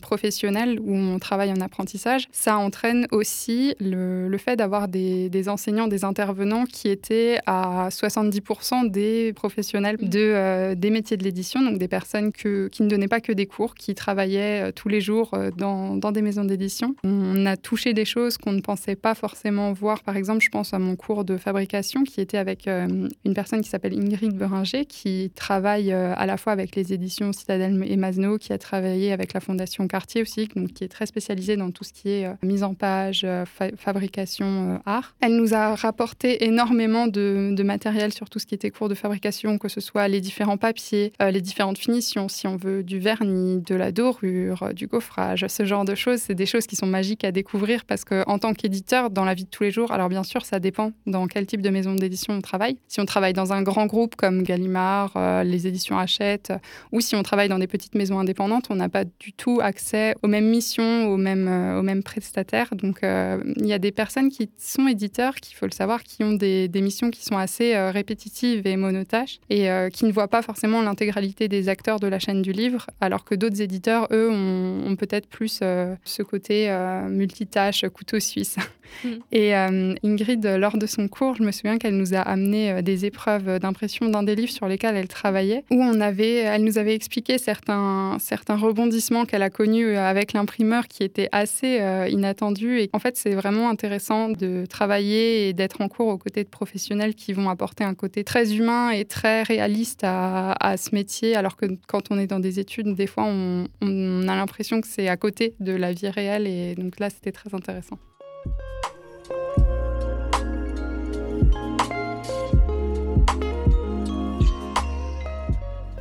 professionnel 0.00 0.78
où 0.80 0.94
on 0.94 1.18
travaille 1.18 1.50
en 1.50 1.60
apprentissage, 1.60 2.28
ça 2.30 2.56
entraîne 2.56 3.06
aussi 3.10 3.74
le, 3.80 4.28
le 4.28 4.38
fait 4.38 4.56
d'avoir 4.56 4.88
des, 4.88 5.28
des, 5.28 5.48
enseignants, 5.48 5.88
des 5.88 6.04
intervenants 6.04 6.64
qui 6.64 6.88
étaient 6.88 7.38
à 7.46 7.88
70% 7.90 8.90
des 8.90 9.32
professionnels 9.32 9.96
de, 9.96 10.74
des 10.74 10.90
métiers 10.90 11.16
de 11.16 11.24
l'édition, 11.24 11.62
donc 11.62 11.78
des 11.78 11.88
personnes 11.88 12.30
que, 12.30 12.68
qui 12.68 12.82
ne 12.82 12.88
donnaient 12.88 13.08
pas 13.08 13.20
que 13.20 13.32
des 13.32 13.46
cours, 13.46 13.74
qui 13.74 13.94
travaillaient 13.94 14.72
tous 14.72 14.88
les 14.88 15.00
jours 15.00 15.32
dans, 15.56 15.96
dans 15.96 16.12
des 16.12 16.22
maisons 16.22 16.44
d'édition. 16.44 16.94
On 17.02 17.46
a 17.46 17.56
touché 17.56 17.94
des 17.94 18.04
choses 18.04 18.38
qu'on 18.38 18.52
ne 18.52 18.60
pensait 18.60 18.96
pas 18.96 19.14
forcément 19.14 19.72
voir. 19.72 20.02
Par 20.02 20.16
exemple, 20.16 20.42
je 20.44 20.50
pense 20.50 20.72
à 20.72 20.78
mon 20.78 20.94
cours 20.94 21.24
de 21.24 21.36
fabrication 21.36 22.04
qui 22.04 22.20
était 22.20 22.38
avec 22.38 22.59
euh, 22.68 23.08
une 23.24 23.34
personne 23.34 23.60
qui 23.60 23.68
s'appelle 23.68 23.94
Ingrid 23.94 24.36
Beringer, 24.36 24.84
qui 24.84 25.30
travaille 25.34 25.92
euh, 25.92 26.14
à 26.16 26.26
la 26.26 26.36
fois 26.36 26.52
avec 26.52 26.76
les 26.76 26.92
éditions 26.92 27.32
Citadel 27.32 27.82
et 27.86 27.96
Masno, 27.96 28.38
qui 28.38 28.52
a 28.52 28.58
travaillé 28.58 29.12
avec 29.12 29.32
la 29.32 29.40
Fondation 29.40 29.86
Cartier 29.88 30.22
aussi, 30.22 30.48
donc 30.54 30.72
qui 30.72 30.84
est 30.84 30.88
très 30.88 31.06
spécialisée 31.06 31.56
dans 31.56 31.70
tout 31.70 31.84
ce 31.84 31.92
qui 31.92 32.10
est 32.10 32.26
euh, 32.26 32.34
mise 32.42 32.62
en 32.62 32.74
page, 32.74 33.26
fabrication, 33.76 34.80
art. 34.86 35.14
Elle 35.20 35.36
nous 35.36 35.54
a 35.54 35.74
rapporté 35.74 36.44
énormément 36.44 37.06
de, 37.06 37.54
de, 37.54 37.62
matériel 37.62 38.12
sur 38.12 38.28
tout 38.30 38.38
ce 38.38 38.46
qui 38.46 38.54
était 38.54 38.70
cours 38.70 38.88
de 38.88 38.94
fabrication, 38.94 39.58
que 39.58 39.68
ce 39.68 39.80
soit 39.80 40.08
les 40.08 40.20
différents 40.20 40.56
papiers, 40.56 41.12
les 41.20 41.40
différentes 41.40 41.78
finitions, 41.78 42.28
si 42.28 42.46
on 42.46 42.56
veut 42.56 42.82
du 42.82 42.98
vernis, 42.98 43.60
de 43.60 43.74
la 43.74 43.92
dorure, 43.92 44.70
du 44.74 44.86
gaufrage, 44.86 45.46
ce 45.46 45.64
genre 45.64 45.84
de 45.84 45.94
choses. 45.94 46.20
C'est 46.20 46.34
des 46.34 46.46
choses 46.46 46.66
qui 46.66 46.76
sont 46.76 46.86
magiques 46.86 47.24
à 47.24 47.32
découvrir 47.32 47.84
parce 47.84 48.04
qu'en 48.04 48.38
tant 48.38 48.54
qu'éditeur, 48.54 49.10
dans 49.10 49.24
la 49.24 49.34
vie 49.34 49.44
de 49.44 49.50
tous 49.50 49.62
les 49.62 49.70
jours, 49.70 49.92
alors 49.92 50.08
bien 50.08 50.24
sûr, 50.24 50.44
ça 50.44 50.60
dépend 50.60 50.92
dans 51.06 51.26
quel 51.26 51.46
type 51.46 51.62
de 51.62 51.70
maison 51.70 51.94
d'édition 51.94 52.34
on 52.34 52.40
travaille 52.40 52.49
si 52.88 53.00
on 53.00 53.04
travaille 53.04 53.32
dans 53.32 53.52
un 53.52 53.62
grand 53.62 53.86
groupe 53.86 54.16
comme 54.16 54.42
Gallimard, 54.42 55.12
euh, 55.16 55.42
les 55.44 55.66
éditions 55.66 55.98
Hachette, 55.98 56.52
ou 56.92 57.00
si 57.00 57.14
on 57.16 57.22
travaille 57.22 57.48
dans 57.48 57.58
des 57.58 57.66
petites 57.66 57.94
maisons 57.94 58.18
indépendantes, 58.18 58.66
on 58.70 58.76
n'a 58.76 58.88
pas 58.88 59.04
du 59.04 59.32
tout 59.32 59.60
accès 59.62 60.14
aux 60.22 60.28
mêmes 60.28 60.48
missions, 60.48 61.08
aux 61.08 61.16
mêmes, 61.16 61.48
euh, 61.48 61.78
aux 61.78 61.82
mêmes 61.82 62.02
prestataires. 62.02 62.70
Donc 62.74 63.02
euh, 63.02 63.42
il 63.56 63.66
y 63.66 63.72
a 63.72 63.78
des 63.78 63.92
personnes 63.92 64.30
qui 64.30 64.50
sont 64.58 64.88
éditeurs, 64.88 65.36
qu'il 65.36 65.56
faut 65.56 65.66
le 65.66 65.72
savoir, 65.72 66.02
qui 66.02 66.24
ont 66.24 66.32
des, 66.32 66.68
missions 66.80 67.10
qui 67.10 67.24
sont 67.24 67.36
assez 67.36 67.76
répétitives 67.90 68.66
et 68.66 68.76
monotâches 68.76 69.38
et 69.50 69.68
qui 69.92 70.06
ne 70.06 70.12
voient 70.12 70.28
pas 70.28 70.40
forcément 70.40 70.80
l'intégralité 70.80 71.46
des 71.46 71.68
acteurs 71.68 72.00
de 72.00 72.06
la 72.06 72.18
chaîne 72.18 72.40
du 72.40 72.52
livre, 72.52 72.86
alors 73.02 73.24
que 73.24 73.34
d'autres 73.34 73.60
éditeurs, 73.60 74.08
eux, 74.12 74.30
ont, 74.30 74.86
ont 74.86 74.96
peut-être 74.96 75.28
plus 75.28 75.60
ce 76.04 76.22
côté 76.22 76.74
multitâche, 77.10 77.84
couteau 77.92 78.18
suisse. 78.18 78.56
Mm. 79.04 79.08
Et 79.32 79.54
Ingrid, 79.54 80.46
lors 80.46 80.76
de 80.76 80.86
son 80.86 81.08
cours, 81.08 81.36
je 81.36 81.42
me 81.42 81.52
souviens 81.52 81.78
qu'elle 81.78 81.96
nous 81.96 82.14
a 82.14 82.20
amené 82.20 82.70
euh, 82.70 82.82
des 82.82 83.04
épreuves 83.04 83.58
d'impression 83.58 84.08
d'un 84.08 84.22
des 84.22 84.34
livres 84.34 84.52
sur 84.52 84.66
lesquels 84.66 84.96
elle 84.96 85.08
travaillait, 85.08 85.64
où 85.70 85.82
on 85.82 86.00
avait, 86.00 86.36
elle 86.36 86.64
nous 86.64 86.78
avait 86.78 86.94
expliqué 86.94 87.38
certains, 87.38 88.16
certains 88.18 88.56
rebondissements 88.56 89.24
qu'elle 89.24 89.42
a 89.42 89.50
connus 89.50 89.86
euh, 89.86 90.04
avec 90.04 90.32
l'imprimeur 90.32 90.88
qui 90.88 91.02
étaient 91.02 91.28
assez 91.32 91.80
euh, 91.80 92.08
inattendus. 92.08 92.80
Et 92.80 92.90
en 92.92 92.98
fait, 92.98 93.16
c'est 93.16 93.34
vraiment 93.34 93.68
intéressant 93.68 94.30
de 94.30 94.66
travailler 94.66 95.48
et 95.48 95.52
d'être 95.52 95.80
en 95.80 95.88
cours 95.88 96.08
aux 96.08 96.18
côtés 96.18 96.44
de 96.44 96.48
professionnels 96.48 97.14
qui 97.14 97.32
vont 97.32 97.48
apporter 97.48 97.84
un 97.84 97.94
côté 97.94 98.24
très 98.24 98.54
humain 98.54 98.90
et 98.90 99.04
très 99.04 99.42
réaliste 99.42 100.00
à, 100.04 100.76
ce 100.76 100.94
métier, 100.94 101.36
alors 101.36 101.56
que 101.56 101.66
quand 101.86 102.10
on 102.10 102.18
est 102.18 102.26
dans 102.26 102.40
des 102.40 102.60
études, 102.60 102.94
des 102.94 103.06
fois, 103.06 103.24
on 103.24 104.28
a 104.28 104.36
l'impression 104.36 104.80
que 104.80 104.86
c'est 104.86 105.08
à 105.08 105.16
côté 105.16 105.54
de 105.60 105.72
la 105.72 105.92
vie 105.92 106.08
réelle. 106.08 106.46
Et 106.46 106.74
donc 106.74 107.00
là, 107.00 107.10
c'était 107.10 107.32
très 107.32 107.54
intéressant. 107.54 107.98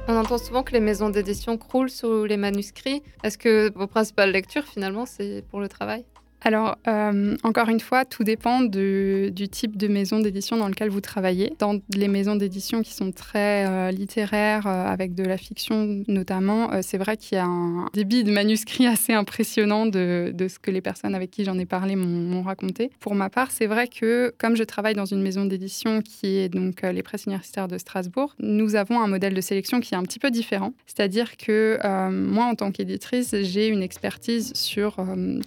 On 0.07 0.15
entend 0.15 0.39
souvent 0.39 0.63
que 0.63 0.71
les 0.71 0.79
maisons 0.79 1.09
d'édition 1.09 1.57
croulent 1.57 1.87
sous 1.87 2.25
les 2.25 2.35
manuscrits. 2.35 3.03
Est-ce 3.23 3.37
que 3.37 3.71
vos 3.75 3.85
principales 3.85 4.31
lectures, 4.31 4.65
finalement, 4.65 5.05
c'est 5.05 5.45
pour 5.49 5.59
le 5.59 5.69
travail? 5.69 6.03
Alors, 6.41 6.77
euh, 6.87 7.35
encore 7.43 7.69
une 7.69 7.79
fois, 7.79 8.05
tout 8.05 8.23
dépend 8.23 8.61
du 8.61 9.49
type 9.51 9.77
de 9.77 9.87
maison 9.87 10.19
d'édition 10.19 10.57
dans 10.57 10.67
lequel 10.67 10.89
vous 10.89 11.01
travaillez. 11.01 11.53
Dans 11.59 11.79
les 11.93 12.07
maisons 12.07 12.35
d'édition 12.35 12.81
qui 12.81 12.93
sont 12.93 13.11
très 13.11 13.67
euh, 13.67 13.91
littéraires, 13.91 14.65
euh, 14.65 14.85
avec 14.85 15.15
de 15.15 15.23
la 15.23 15.37
fiction 15.37 16.03
notamment, 16.07 16.69
c'est 16.81 16.97
vrai 16.97 17.17
qu'il 17.17 17.37
y 17.37 17.39
a 17.39 17.45
un 17.45 17.87
débit 17.93 18.23
de 18.23 18.31
manuscrits 18.31 18.87
assez 18.87 19.13
impressionnant 19.13 19.85
de, 19.85 20.31
de 20.33 20.47
ce 20.47 20.59
que 20.59 20.71
les 20.71 20.81
personnes 20.81 21.15
avec 21.15 21.31
qui 21.31 21.43
j'en 21.43 21.57
ai 21.57 21.65
parlé 21.65 21.95
m'ont 21.95 22.41
raconté. 22.41 22.89
Pour 22.99 23.15
ma 23.15 23.29
part, 23.29 23.51
c'est 23.51 23.67
vrai 23.67 23.87
que 23.87 24.33
comme 24.37 24.55
je 24.55 24.63
travaille 24.63 24.95
dans 24.95 25.05
une 25.05 25.21
maison 25.21 25.45
d'édition 25.45 26.01
qui 26.01 26.37
est 26.37 26.49
donc 26.49 26.81
les 26.81 27.03
presses 27.03 27.25
universitaires 27.25 27.67
de 27.67 27.77
Strasbourg, 27.77 28.35
nous 28.39 28.75
avons 28.75 29.01
un 29.01 29.07
modèle 29.07 29.33
de 29.33 29.41
sélection 29.41 29.81
qui 29.81 29.93
est 29.93 29.97
un 29.97 30.03
petit 30.03 30.19
peu 30.19 30.31
différent. 30.31 30.73
C'est-à-dire 30.85 31.37
que 31.37 31.79
moi, 32.09 32.45
en 32.45 32.55
tant 32.55 32.71
qu'éditrice, 32.71 33.35
j'ai 33.41 33.67
une 33.67 33.83
expertise 33.83 34.53
sur 34.53 34.95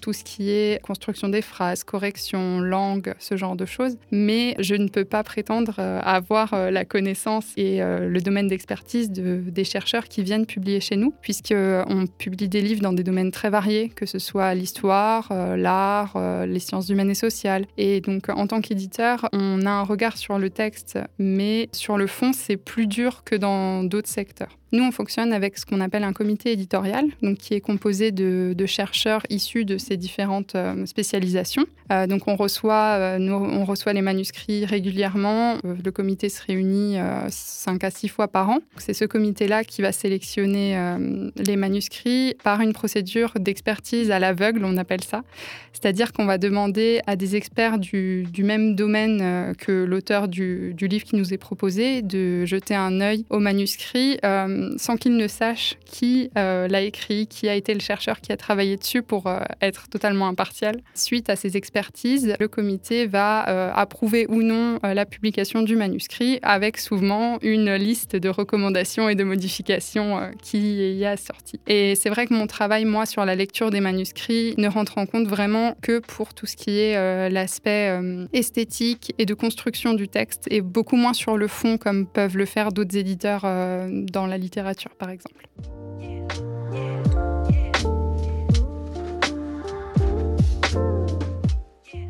tout 0.00 0.12
ce 0.12 0.24
qui 0.24 0.50
est 0.50 0.81
construction 0.82 1.28
des 1.28 1.42
phrases, 1.42 1.84
correction, 1.84 2.60
langue, 2.60 3.14
ce 3.18 3.36
genre 3.36 3.56
de 3.56 3.64
choses. 3.64 3.96
Mais 4.10 4.54
je 4.58 4.74
ne 4.74 4.88
peux 4.88 5.04
pas 5.04 5.22
prétendre 5.22 5.78
avoir 5.78 6.70
la 6.70 6.84
connaissance 6.84 7.46
et 7.56 7.80
le 7.80 8.20
domaine 8.20 8.48
d'expertise 8.48 9.10
de, 9.10 9.42
des 9.46 9.64
chercheurs 9.64 10.04
qui 10.08 10.22
viennent 10.22 10.46
publier 10.46 10.80
chez 10.80 10.96
nous, 10.96 11.14
puisqu'on 11.22 12.06
publie 12.18 12.48
des 12.48 12.60
livres 12.60 12.82
dans 12.82 12.92
des 12.92 13.04
domaines 13.04 13.30
très 13.30 13.50
variés, 13.50 13.88
que 13.88 14.06
ce 14.06 14.18
soit 14.18 14.54
l'histoire, 14.54 15.32
l'art, 15.56 16.16
les 16.46 16.58
sciences 16.58 16.88
humaines 16.88 17.10
et 17.10 17.14
sociales. 17.14 17.66
Et 17.78 18.00
donc, 18.00 18.28
en 18.28 18.46
tant 18.46 18.60
qu'éditeur, 18.60 19.28
on 19.32 19.64
a 19.66 19.70
un 19.70 19.82
regard 19.82 20.16
sur 20.16 20.38
le 20.38 20.50
texte, 20.50 20.98
mais 21.18 21.68
sur 21.72 21.96
le 21.96 22.06
fond, 22.06 22.32
c'est 22.32 22.56
plus 22.56 22.86
dur 22.86 23.22
que 23.24 23.36
dans 23.36 23.84
d'autres 23.84 24.08
secteurs. 24.08 24.58
Nous, 24.72 24.82
on 24.82 24.90
fonctionne 24.90 25.34
avec 25.34 25.58
ce 25.58 25.66
qu'on 25.66 25.82
appelle 25.82 26.02
un 26.02 26.14
comité 26.14 26.52
éditorial, 26.52 27.04
donc 27.20 27.36
qui 27.36 27.52
est 27.52 27.60
composé 27.60 28.10
de, 28.10 28.54
chercheurs 28.64 29.22
issus 29.28 29.66
de 29.66 29.76
ces 29.76 29.98
différentes 29.98 30.54
euh, 30.72 30.86
spécialisations. 30.86 31.64
Euh, 31.90 32.06
donc, 32.06 32.28
on 32.28 32.36
reçoit, 32.36 32.96
euh, 32.98 33.18
on 33.18 33.64
reçoit 33.64 33.92
les 33.92 34.02
manuscrits 34.02 34.64
régulièrement. 34.64 35.56
le 35.62 35.90
comité 35.90 36.28
se 36.28 36.42
réunit 36.42 36.96
5 37.28 37.84
à 37.84 37.90
6 37.90 38.08
fois 38.08 38.28
par 38.28 38.50
an. 38.50 38.58
C'est 38.76 38.94
ce 38.94 39.04
comité-là 39.04 39.64
qui 39.64 39.82
va 39.82 39.92
sélectionner 39.92 40.76
les 41.36 41.56
manuscrits 41.56 42.34
par 42.42 42.60
une 42.60 42.72
procédure 42.72 43.32
d'expertise 43.36 44.10
à 44.10 44.18
l'aveugle, 44.18 44.64
on 44.64 44.76
appelle 44.76 45.02
ça. 45.04 45.22
C'est-à-dire 45.72 46.12
qu'on 46.12 46.24
va 46.24 46.38
demander 46.38 47.00
à 47.06 47.16
des 47.16 47.36
experts 47.36 47.78
du, 47.78 48.26
même 48.38 48.74
domaine 48.74 49.54
que 49.56 49.84
l'auteur 49.84 50.28
du, 50.28 50.74
livre 50.80 51.04
qui 51.04 51.16
nous 51.16 51.32
est 51.32 51.38
proposé 51.38 52.02
de 52.02 52.44
jeter 52.44 52.74
un 52.74 53.00
œil 53.00 53.24
au 53.30 53.38
manuscrit 53.38 54.18
sans 54.76 54.96
qu'il 54.96 55.16
ne 55.16 55.28
sache 55.28 55.76
qui 55.84 56.30
l'a 56.34 56.80
écrit, 56.80 57.26
qui 57.26 57.48
a 57.48 57.54
été 57.54 57.74
le 57.74 57.80
chercheur 57.80 58.20
qui 58.20 58.32
a 58.32 58.36
travaillé 58.36 58.76
dessus 58.76 59.02
pour 59.02 59.30
être 59.60 59.88
totalement 59.88 60.26
Suite 60.94 61.30
à 61.30 61.36
ces 61.36 61.56
expertises, 61.56 62.34
le 62.38 62.48
comité 62.48 63.06
va 63.06 63.48
euh, 63.48 63.70
approuver 63.74 64.26
ou 64.28 64.42
non 64.42 64.78
la 64.82 65.06
publication 65.06 65.62
du 65.62 65.76
manuscrit 65.76 66.38
avec 66.42 66.78
souvent 66.78 67.38
une 67.42 67.74
liste 67.74 68.16
de 68.16 68.28
recommandations 68.28 69.08
et 69.08 69.14
de 69.14 69.24
modifications 69.24 70.30
qui 70.42 70.94
y 70.94 71.04
a 71.04 71.16
sorti. 71.16 71.60
Et 71.66 71.94
c'est 71.94 72.10
vrai 72.10 72.26
que 72.26 72.34
mon 72.34 72.46
travail, 72.46 72.84
moi, 72.84 73.06
sur 73.06 73.24
la 73.24 73.34
lecture 73.34 73.70
des 73.70 73.80
manuscrits 73.80 74.54
ne 74.58 74.68
rentre 74.68 74.98
en 74.98 75.06
compte 75.06 75.26
vraiment 75.26 75.76
que 75.82 76.00
pour 76.00 76.34
tout 76.34 76.46
ce 76.46 76.56
qui 76.56 76.78
est 76.78 77.30
l'aspect 77.30 77.98
esthétique 78.32 79.14
et 79.18 79.26
de 79.26 79.34
construction 79.34 79.94
du 79.94 80.08
texte 80.08 80.46
et 80.50 80.60
beaucoup 80.60 80.96
moins 80.96 81.12
sur 81.12 81.36
le 81.36 81.48
fond 81.48 81.78
comme 81.78 82.06
peuvent 82.06 82.36
le 82.36 82.46
faire 82.46 82.72
d'autres 82.72 82.96
éditeurs 82.96 83.42
dans 83.42 84.26
la 84.26 84.38
littérature, 84.38 84.94
par 84.96 85.10
exemple. 85.10 85.42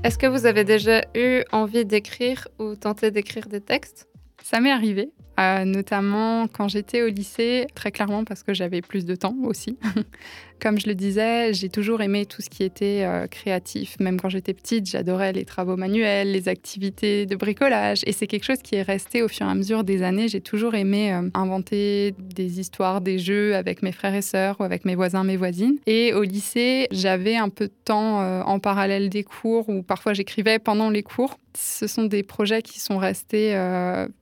Est-ce 0.04 0.18
que 0.18 0.26
vous 0.26 0.46
avez 0.46 0.64
déjà 0.64 1.02
eu 1.14 1.44
envie 1.52 1.84
d'écrire 1.84 2.48
ou 2.58 2.74
tenté 2.74 3.12
d'écrire 3.12 3.46
des 3.46 3.60
textes? 3.60 4.08
Ça 4.42 4.60
m'est 4.60 4.72
arrivé. 4.72 5.12
Euh, 5.38 5.64
notamment 5.64 6.48
quand 6.48 6.66
j'étais 6.66 7.02
au 7.02 7.06
lycée, 7.06 7.68
très 7.76 7.92
clairement 7.92 8.24
parce 8.24 8.42
que 8.42 8.52
j'avais 8.52 8.82
plus 8.82 9.06
de 9.06 9.14
temps 9.14 9.36
aussi. 9.44 9.78
Comme 10.62 10.78
je 10.78 10.86
le 10.86 10.94
disais, 10.94 11.52
j'ai 11.52 11.68
toujours 11.68 12.02
aimé 12.02 12.24
tout 12.24 12.40
ce 12.40 12.48
qui 12.48 12.62
était 12.62 13.02
euh, 13.02 13.26
créatif. 13.26 13.96
Même 13.98 14.20
quand 14.20 14.28
j'étais 14.28 14.54
petite, 14.54 14.86
j'adorais 14.86 15.32
les 15.32 15.44
travaux 15.44 15.76
manuels, 15.76 16.30
les 16.30 16.48
activités 16.48 17.26
de 17.26 17.34
bricolage. 17.34 18.02
Et 18.06 18.12
c'est 18.12 18.28
quelque 18.28 18.44
chose 18.44 18.62
qui 18.62 18.76
est 18.76 18.82
resté 18.82 19.22
au 19.22 19.28
fur 19.28 19.46
et 19.46 19.50
à 19.50 19.54
mesure 19.54 19.82
des 19.82 20.04
années. 20.04 20.28
J'ai 20.28 20.40
toujours 20.40 20.76
aimé 20.76 21.12
euh, 21.12 21.28
inventer 21.34 22.14
des 22.16 22.60
histoires, 22.60 23.00
des 23.00 23.18
jeux 23.18 23.56
avec 23.56 23.82
mes 23.82 23.90
frères 23.90 24.14
et 24.14 24.22
sœurs 24.22 24.60
ou 24.60 24.62
avec 24.62 24.84
mes 24.84 24.94
voisins, 24.94 25.24
mes 25.24 25.36
voisines. 25.36 25.78
Et 25.86 26.14
au 26.14 26.22
lycée, 26.22 26.86
j'avais 26.92 27.34
un 27.34 27.48
peu 27.48 27.66
de 27.66 27.74
temps 27.84 28.02
en 28.42 28.58
parallèle 28.60 29.08
des 29.08 29.24
cours 29.24 29.68
ou 29.68 29.82
parfois 29.82 30.12
j'écrivais 30.12 30.58
pendant 30.58 30.90
les 30.90 31.02
cours. 31.02 31.38
Ce 31.58 31.86
sont 31.86 32.04
des 32.04 32.22
projets 32.22 32.62
qui 32.62 32.80
sont 32.80 32.98
restés 32.98 33.58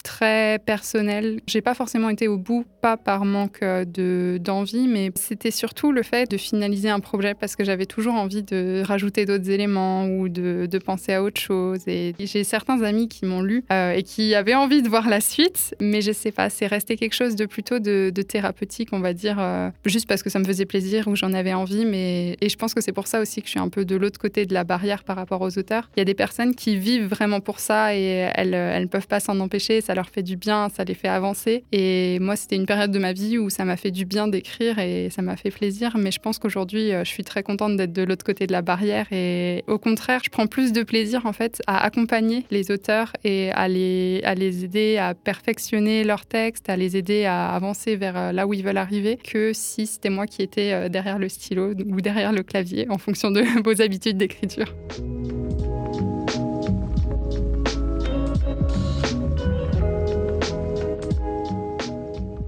très 0.02 0.58
personnels 0.64 1.40
j'ai 1.46 1.60
pas 1.60 1.74
forcément 1.74 2.08
été 2.08 2.28
au 2.28 2.38
bout, 2.38 2.64
pas 2.80 2.96
par 2.96 3.24
manque 3.24 3.62
euh, 3.62 3.84
de, 3.84 4.38
d'envie, 4.40 4.88
mais 4.88 5.10
c'était 5.14 5.50
surtout 5.50 5.92
le 5.92 6.02
fait 6.02 6.29
de 6.30 6.36
finaliser 6.36 6.88
un 6.88 7.00
projet 7.00 7.34
parce 7.34 7.56
que 7.56 7.64
j'avais 7.64 7.86
toujours 7.86 8.14
envie 8.14 8.42
de 8.42 8.82
rajouter 8.84 9.26
d'autres 9.26 9.50
éléments 9.50 10.06
ou 10.06 10.28
de, 10.28 10.68
penser 10.84 11.12
à 11.12 11.22
autre 11.22 11.40
chose. 11.40 11.80
Et 11.86 12.14
j'ai 12.18 12.42
certains 12.42 12.82
amis 12.82 13.08
qui 13.08 13.26
m'ont 13.26 13.42
lu 13.42 13.64
euh, 13.70 13.92
et 13.92 14.02
qui 14.02 14.34
avaient 14.34 14.54
envie 14.54 14.80
de 14.80 14.88
voir 14.88 15.08
la 15.08 15.20
suite, 15.20 15.74
mais 15.78 16.00
je 16.00 16.12
sais 16.12 16.32
pas, 16.32 16.48
c'est 16.48 16.66
resté 16.66 16.96
quelque 16.96 17.14
chose 17.14 17.36
de 17.36 17.44
plutôt 17.44 17.78
de, 17.78 18.10
thérapeutique, 18.22 18.90
on 18.92 19.00
va 19.00 19.12
dire, 19.12 19.36
euh, 19.38 19.70
juste 19.84 20.06
parce 20.06 20.22
que 20.22 20.30
ça 20.30 20.38
me 20.38 20.44
faisait 20.44 20.64
plaisir 20.64 21.08
ou 21.08 21.16
j'en 21.16 21.32
avais 21.32 21.52
envie. 21.52 21.84
Mais... 21.84 22.36
Et 22.40 22.48
je 22.48 22.56
pense 22.56 22.72
que 22.72 22.80
c'est 22.80 22.92
pour 22.92 23.06
ça 23.06 23.20
aussi 23.20 23.42
que 23.42 23.46
je 23.46 23.50
suis 23.50 23.60
un 23.60 23.68
peu 23.68 23.84
de 23.84 23.96
l'autre 23.96 24.18
côté 24.18 24.46
de 24.46 24.54
la 24.54 24.64
barrière 24.64 25.04
par 25.04 25.16
rapport 25.16 25.42
aux 25.42 25.58
auteurs. 25.58 25.90
Il 25.96 26.00
y 26.00 26.02
a 26.02 26.04
des 26.04 26.14
personnes 26.14 26.54
qui 26.54 26.76
vivent 26.76 27.06
vraiment 27.06 27.40
pour 27.40 27.58
ça 27.58 27.94
et 27.94 28.30
elles 28.34 28.82
ne 28.82 28.86
peuvent 28.86 29.08
pas 29.08 29.20
s'en 29.20 29.38
empêcher, 29.40 29.80
ça 29.80 29.94
leur 29.94 30.08
fait 30.08 30.22
du 30.22 30.36
bien, 30.36 30.68
ça 30.68 30.84
fait 30.94 31.08
avancer. 31.08 31.64
Et 31.72 32.18
moi, 32.20 32.36
c'était 32.36 32.56
une 32.56 32.66
période 32.66 32.90
de 32.90 32.98
ma 32.98 33.12
vie 33.12 33.38
où 33.38 33.50
ça 33.50 33.64
m'a 33.64 33.76
fait 33.76 33.90
du 33.90 34.04
bien 34.04 34.28
d'écrire 34.28 34.78
et 34.78 35.08
ça 35.10 35.22
m'a 35.22 35.36
fait 35.36 35.50
plaisir. 35.50 35.96
Mais 35.96 36.09
je 36.10 36.18
pense 36.18 36.38
qu'aujourd'hui, 36.38 36.92
euh, 36.92 37.04
je 37.04 37.08
suis 37.08 37.24
très 37.24 37.42
contente 37.42 37.76
d'être 37.76 37.92
de 37.92 38.02
l'autre 38.02 38.24
côté 38.24 38.46
de 38.46 38.52
la 38.52 38.62
barrière. 38.62 39.06
Et 39.12 39.64
au 39.66 39.78
contraire, 39.78 40.20
je 40.24 40.30
prends 40.30 40.46
plus 40.46 40.72
de 40.72 40.82
plaisir 40.82 41.26
en 41.26 41.32
fait 41.32 41.62
à 41.66 41.82
accompagner 41.84 42.44
les 42.50 42.70
auteurs 42.70 43.12
et 43.24 43.50
à 43.52 43.68
les, 43.68 44.20
à 44.24 44.34
les 44.34 44.64
aider 44.64 44.98
à 44.98 45.14
perfectionner 45.14 46.04
leurs 46.04 46.26
textes, 46.26 46.68
à 46.68 46.76
les 46.76 46.96
aider 46.96 47.24
à 47.24 47.50
avancer 47.50 47.96
vers 47.96 48.16
euh, 48.16 48.32
là 48.32 48.46
où 48.46 48.54
ils 48.54 48.64
veulent 48.64 48.76
arriver, 48.76 49.16
que 49.16 49.52
si 49.52 49.86
c'était 49.86 50.10
moi 50.10 50.26
qui 50.26 50.42
étais 50.42 50.72
euh, 50.72 50.88
derrière 50.88 51.18
le 51.18 51.28
stylo 51.28 51.72
ou 51.72 52.00
derrière 52.00 52.32
le 52.32 52.42
clavier 52.42 52.86
en 52.90 52.98
fonction 52.98 53.30
de 53.30 53.42
vos 53.64 53.80
habitudes 53.82 54.16
d'écriture. 54.16 54.74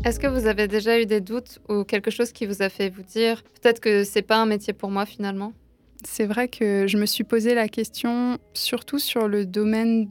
Est-ce 0.05 0.19
que 0.19 0.27
vous 0.27 0.47
avez 0.49 0.67
déjà 0.67 1.01
eu 1.01 1.07
des 1.07 1.21
doutes 1.21 1.61
ou 1.69 1.85
quelque 1.85 2.11
chose 2.11 2.33
qui 2.33 2.45
vous 2.45 2.61
a 2.61 2.69
fait 2.69 2.89
vous 2.89 3.05
dire 3.05 3.45
peut-être 3.45 3.79
que 3.79 4.03
c'est 4.03 4.23
pas 4.23 4.37
un 4.43 4.47
métier 4.47 4.73
pour 4.73 4.91
moi 4.91 5.07
finalement? 5.07 5.53
C'est 6.07 6.27
vrai 6.27 6.49
que 6.49 6.87
je 6.87 6.97
me 6.97 7.07
suis 7.07 7.25
posé 7.25 7.55
la 7.55 7.69
question 7.69 8.39
surtout 8.55 8.99
sur 8.99 9.29
le 9.29 9.47
domaine 9.47 10.07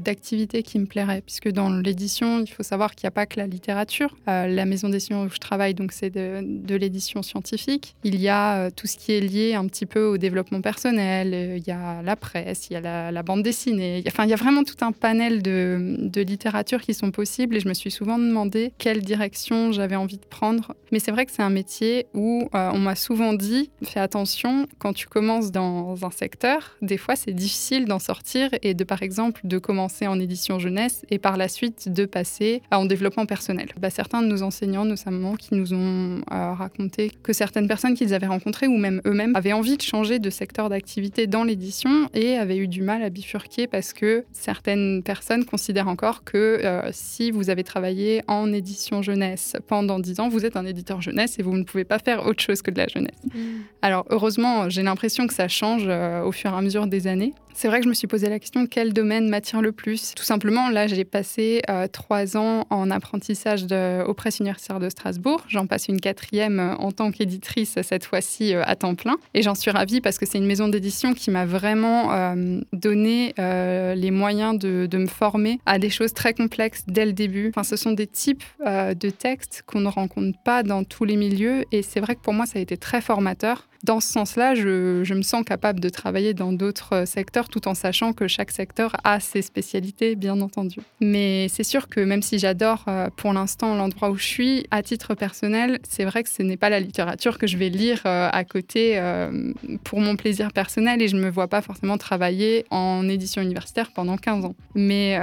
d'activité 0.00 0.62
qui 0.62 0.78
me 0.78 0.86
plairait, 0.86 1.22
puisque 1.22 1.50
dans 1.50 1.70
l'édition, 1.70 2.40
il 2.40 2.48
faut 2.48 2.62
savoir 2.62 2.94
qu'il 2.94 3.06
n'y 3.06 3.08
a 3.08 3.12
pas 3.12 3.26
que 3.26 3.38
la 3.38 3.46
littérature. 3.46 4.16
Euh, 4.28 4.46
la 4.46 4.64
maison 4.64 4.88
d'édition 4.88 5.22
où 5.22 5.28
je 5.28 5.38
travaille, 5.38 5.74
donc 5.74 5.92
c'est 5.92 6.10
de, 6.10 6.74
l'édition 6.74 7.22
scientifique. 7.22 7.94
Il 8.04 8.20
y 8.20 8.28
a 8.28 8.56
euh, 8.56 8.70
tout 8.74 8.86
ce 8.86 8.96
qui 8.96 9.12
est 9.12 9.20
lié 9.20 9.54
un 9.54 9.66
petit 9.66 9.86
peu 9.86 10.04
au 10.04 10.16
développement 10.16 10.60
personnel. 10.60 11.32
Euh, 11.34 11.56
il 11.58 11.66
y 11.66 11.70
a 11.70 12.02
la 12.02 12.16
presse, 12.16 12.68
il 12.70 12.74
y 12.74 12.76
a 12.76 13.10
la, 13.10 13.22
bande 13.22 13.42
dessinée. 13.42 14.02
Enfin, 14.06 14.24
il 14.24 14.30
y 14.30 14.32
a 14.32 14.36
vraiment 14.36 14.64
tout 14.64 14.82
un 14.84 14.92
panel 14.92 15.42
de, 15.42 15.96
de 15.98 16.20
littérature 16.22 16.80
qui 16.80 16.94
sont 16.94 17.10
possibles. 17.10 17.56
Et 17.56 17.60
je 17.60 17.68
me 17.68 17.74
suis 17.74 17.90
souvent 17.90 18.18
demandé 18.18 18.72
quelle 18.78 19.02
direction 19.02 19.72
j'avais 19.72 19.96
envie 19.96 20.16
de 20.18 20.24
prendre. 20.24 20.74
Mais 20.90 20.98
c'est 20.98 21.10
vrai 21.10 21.26
que 21.26 21.32
c'est 21.32 21.42
un 21.42 21.50
métier 21.50 22.06
où 22.14 22.48
on 22.52 22.78
m'a 22.78 22.94
souvent 22.94 23.32
dit 23.32 23.70
fais 23.82 24.00
attention 24.00 24.66
quand 24.78 24.92
tu 24.92 25.06
commences 25.06 25.31
dans 25.40 26.04
un 26.04 26.10
secteur, 26.10 26.76
des 26.82 26.96
fois 26.96 27.16
c'est 27.16 27.32
difficile 27.32 27.86
d'en 27.86 27.98
sortir 27.98 28.50
et 28.62 28.74
de 28.74 28.84
par 28.84 29.02
exemple 29.02 29.40
de 29.44 29.58
commencer 29.58 30.06
en 30.06 30.20
édition 30.20 30.58
jeunesse 30.58 31.04
et 31.10 31.18
par 31.18 31.36
la 31.36 31.48
suite 31.48 31.88
de 31.88 32.04
passer 32.04 32.62
en 32.70 32.84
développement 32.84 33.26
personnel. 33.26 33.68
Bah, 33.80 33.90
certains 33.90 34.22
de 34.22 34.26
nos 34.26 34.42
enseignants 34.42 34.84
notamment 34.84 35.34
qui 35.34 35.54
nous 35.54 35.74
ont 35.74 36.22
euh, 36.30 36.52
raconté 36.52 37.10
que 37.22 37.32
certaines 37.32 37.68
personnes 37.68 37.94
qu'ils 37.94 38.14
avaient 38.14 38.26
rencontrées 38.26 38.66
ou 38.66 38.76
même 38.76 39.00
eux-mêmes 39.06 39.34
avaient 39.36 39.52
envie 39.52 39.76
de 39.76 39.82
changer 39.82 40.18
de 40.18 40.30
secteur 40.30 40.68
d'activité 40.68 41.26
dans 41.26 41.44
l'édition 41.44 42.08
et 42.14 42.36
avaient 42.36 42.58
eu 42.58 42.68
du 42.68 42.82
mal 42.82 43.02
à 43.02 43.10
bifurquer 43.10 43.66
parce 43.66 43.92
que 43.92 44.24
certaines 44.32 45.02
personnes 45.02 45.44
considèrent 45.44 45.88
encore 45.88 46.24
que 46.24 46.60
euh, 46.62 46.88
si 46.92 47.30
vous 47.30 47.50
avez 47.50 47.64
travaillé 47.64 48.22
en 48.28 48.52
édition 48.52 49.02
jeunesse 49.02 49.56
pendant 49.66 49.98
10 49.98 50.20
ans, 50.20 50.28
vous 50.28 50.44
êtes 50.44 50.56
un 50.56 50.66
éditeur 50.66 51.00
jeunesse 51.00 51.38
et 51.38 51.42
vous 51.42 51.56
ne 51.56 51.64
pouvez 51.64 51.84
pas 51.84 51.98
faire 51.98 52.26
autre 52.26 52.42
chose 52.42 52.62
que 52.62 52.70
de 52.70 52.78
la 52.78 52.88
jeunesse. 52.88 53.18
Mmh. 53.24 53.38
Alors 53.82 54.04
heureusement, 54.10 54.68
j'ai 54.68 54.82
l'impression 54.82 55.21
que 55.26 55.34
ça 55.34 55.48
change 55.48 55.84
euh, 55.86 56.22
au 56.22 56.32
fur 56.32 56.52
et 56.52 56.56
à 56.56 56.60
mesure 56.60 56.86
des 56.86 57.06
années. 57.06 57.34
C'est 57.54 57.68
vrai 57.68 57.78
que 57.78 57.84
je 57.84 57.88
me 57.88 57.94
suis 57.94 58.06
posé 58.06 58.28
la 58.28 58.38
question 58.38 58.66
quel 58.66 58.92
domaine 58.92 59.28
m'attire 59.28 59.62
le 59.62 59.72
plus? 59.72 60.14
Tout 60.14 60.24
simplement, 60.24 60.70
là, 60.70 60.86
j'ai 60.86 61.04
passé 61.04 61.62
euh, 61.68 61.86
trois 61.86 62.36
ans 62.36 62.66
en 62.70 62.90
apprentissage 62.90 63.66
de, 63.66 64.02
aux 64.04 64.14
presses 64.14 64.38
universitaires 64.40 64.80
de 64.80 64.88
Strasbourg. 64.88 65.44
J'en 65.48 65.66
passe 65.66 65.88
une 65.88 66.00
quatrième 66.00 66.60
euh, 66.60 66.74
en 66.76 66.92
tant 66.92 67.10
qu'éditrice, 67.10 67.78
cette 67.82 68.04
fois-ci 68.04 68.54
à 68.54 68.76
temps 68.76 68.94
plein. 68.94 69.16
Et 69.34 69.42
j'en 69.42 69.54
suis 69.54 69.70
ravie 69.70 70.00
parce 70.00 70.18
que 70.18 70.26
c'est 70.26 70.38
une 70.38 70.46
maison 70.46 70.68
d'édition 70.68 71.14
qui 71.14 71.30
m'a 71.30 71.46
vraiment 71.46 72.34
donné 72.72 73.34
les 73.38 74.10
moyens 74.10 74.58
de, 74.58 74.86
de, 74.86 74.98
me 74.98 75.06
former 75.06 75.60
à 75.66 75.78
des 75.78 75.90
choses 75.90 76.12
très 76.12 76.34
complexes 76.34 76.84
dès 76.86 77.06
le 77.06 77.12
début. 77.12 77.48
Enfin, 77.54 77.64
ce 77.64 77.76
sont 77.76 77.92
des 77.92 78.06
types 78.06 78.44
de 78.64 79.10
textes 79.10 79.62
qu'on 79.66 79.80
ne 79.80 79.88
rencontre 79.88 80.38
pas 80.44 80.62
dans 80.62 80.84
tous 80.84 81.04
les 81.04 81.16
milieux. 81.16 81.64
Et 81.72 81.82
c'est 81.82 82.00
vrai 82.00 82.14
que 82.14 82.20
pour 82.20 82.32
moi, 82.32 82.46
ça 82.46 82.58
a 82.58 82.62
été 82.62 82.76
très 82.76 83.00
formateur 83.00 83.68
dans 83.84 84.00
ce 84.00 84.12
sens-là, 84.12 84.54
je, 84.54 85.14
me 85.14 85.22
sens 85.22 85.44
capable 85.44 85.80
de 85.80 85.88
travailler 85.88 86.34
dans 86.34 86.52
d'autres 86.52 87.04
secteurs 87.06 87.41
tout 87.48 87.68
en 87.68 87.74
sachant 87.74 88.12
que 88.12 88.28
chaque 88.28 88.50
secteur 88.50 88.96
a 89.04 89.20
ses 89.20 89.42
spécialités, 89.42 90.16
bien 90.16 90.40
entendu. 90.40 90.78
Mais 91.00 91.48
c'est 91.48 91.64
sûr 91.64 91.88
que 91.88 92.00
même 92.00 92.22
si 92.22 92.38
j'adore 92.38 92.84
euh, 92.88 93.08
pour 93.16 93.32
l'instant 93.32 93.74
l'endroit 93.76 94.10
où 94.10 94.16
je 94.16 94.24
suis, 94.24 94.66
à 94.70 94.82
titre 94.82 95.14
personnel, 95.14 95.78
c'est 95.88 96.04
vrai 96.04 96.22
que 96.22 96.28
ce 96.28 96.42
n'est 96.42 96.56
pas 96.56 96.70
la 96.70 96.80
littérature 96.80 97.38
que 97.38 97.46
je 97.46 97.56
vais 97.56 97.68
lire 97.68 98.00
euh, 98.06 98.28
à 98.32 98.44
côté 98.44 98.98
euh, 98.98 99.52
pour 99.84 100.00
mon 100.00 100.16
plaisir 100.16 100.52
personnel 100.52 101.02
et 101.02 101.08
je 101.08 101.16
ne 101.16 101.22
me 101.22 101.30
vois 101.30 101.48
pas 101.48 101.62
forcément 101.62 101.98
travailler 101.98 102.64
en 102.70 103.08
édition 103.08 103.42
universitaire 103.42 103.90
pendant 103.92 104.16
15 104.16 104.44
ans. 104.44 104.54
Mais 104.74 105.18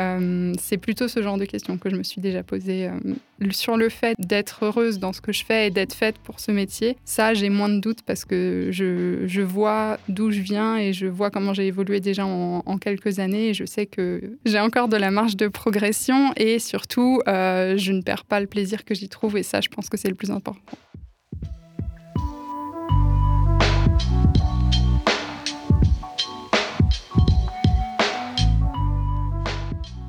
c'est 0.59 0.77
plutôt 0.77 1.07
ce 1.07 1.21
genre 1.21 1.37
de 1.37 1.45
questions 1.45 1.77
que 1.77 1.89
je 1.89 1.95
me 1.95 2.03
suis 2.03 2.21
déjà 2.21 2.43
posées 2.43 2.89
sur 3.51 3.77
le 3.77 3.89
fait 3.89 4.15
d'être 4.19 4.65
heureuse 4.65 4.99
dans 4.99 5.13
ce 5.13 5.21
que 5.21 5.31
je 5.31 5.43
fais 5.45 5.67
et 5.67 5.69
d'être 5.69 5.93
faite 5.93 6.17
pour 6.19 6.39
ce 6.39 6.51
métier. 6.51 6.97
Ça, 7.05 7.33
j'ai 7.33 7.49
moins 7.49 7.69
de 7.69 7.79
doutes 7.79 8.01
parce 8.03 8.25
que 8.25 8.69
je, 8.71 9.25
je 9.25 9.41
vois 9.41 9.97
d'où 10.07 10.31
je 10.31 10.41
viens 10.41 10.77
et 10.77 10.93
je 10.93 11.07
vois 11.07 11.29
comment 11.29 11.53
j'ai 11.53 11.67
évolué 11.67 11.99
déjà 11.99 12.25
en, 12.25 12.77
quelques 12.79 13.19
années. 13.19 13.49
Et 13.49 13.53
je 13.53 13.65
sais 13.65 13.85
que 13.85 14.21
j'ai 14.45 14.59
encore 14.59 14.87
de 14.87 14.97
la 14.97 15.11
marge 15.11 15.35
de 15.35 15.47
progression 15.47 16.33
et 16.35 16.59
surtout, 16.59 17.21
euh, 17.27 17.77
je 17.77 17.91
ne 17.91 18.01
perds 18.01 18.25
pas 18.25 18.39
le 18.39 18.47
plaisir 18.47 18.85
que 18.85 18.93
j'y 18.93 19.09
trouve. 19.09 19.37
Et 19.37 19.43
ça, 19.43 19.61
je 19.61 19.69
pense 19.69 19.89
que 19.89 19.97
c'est 19.97 20.09
le 20.09 20.15
plus 20.15 20.31
important. 20.31 20.55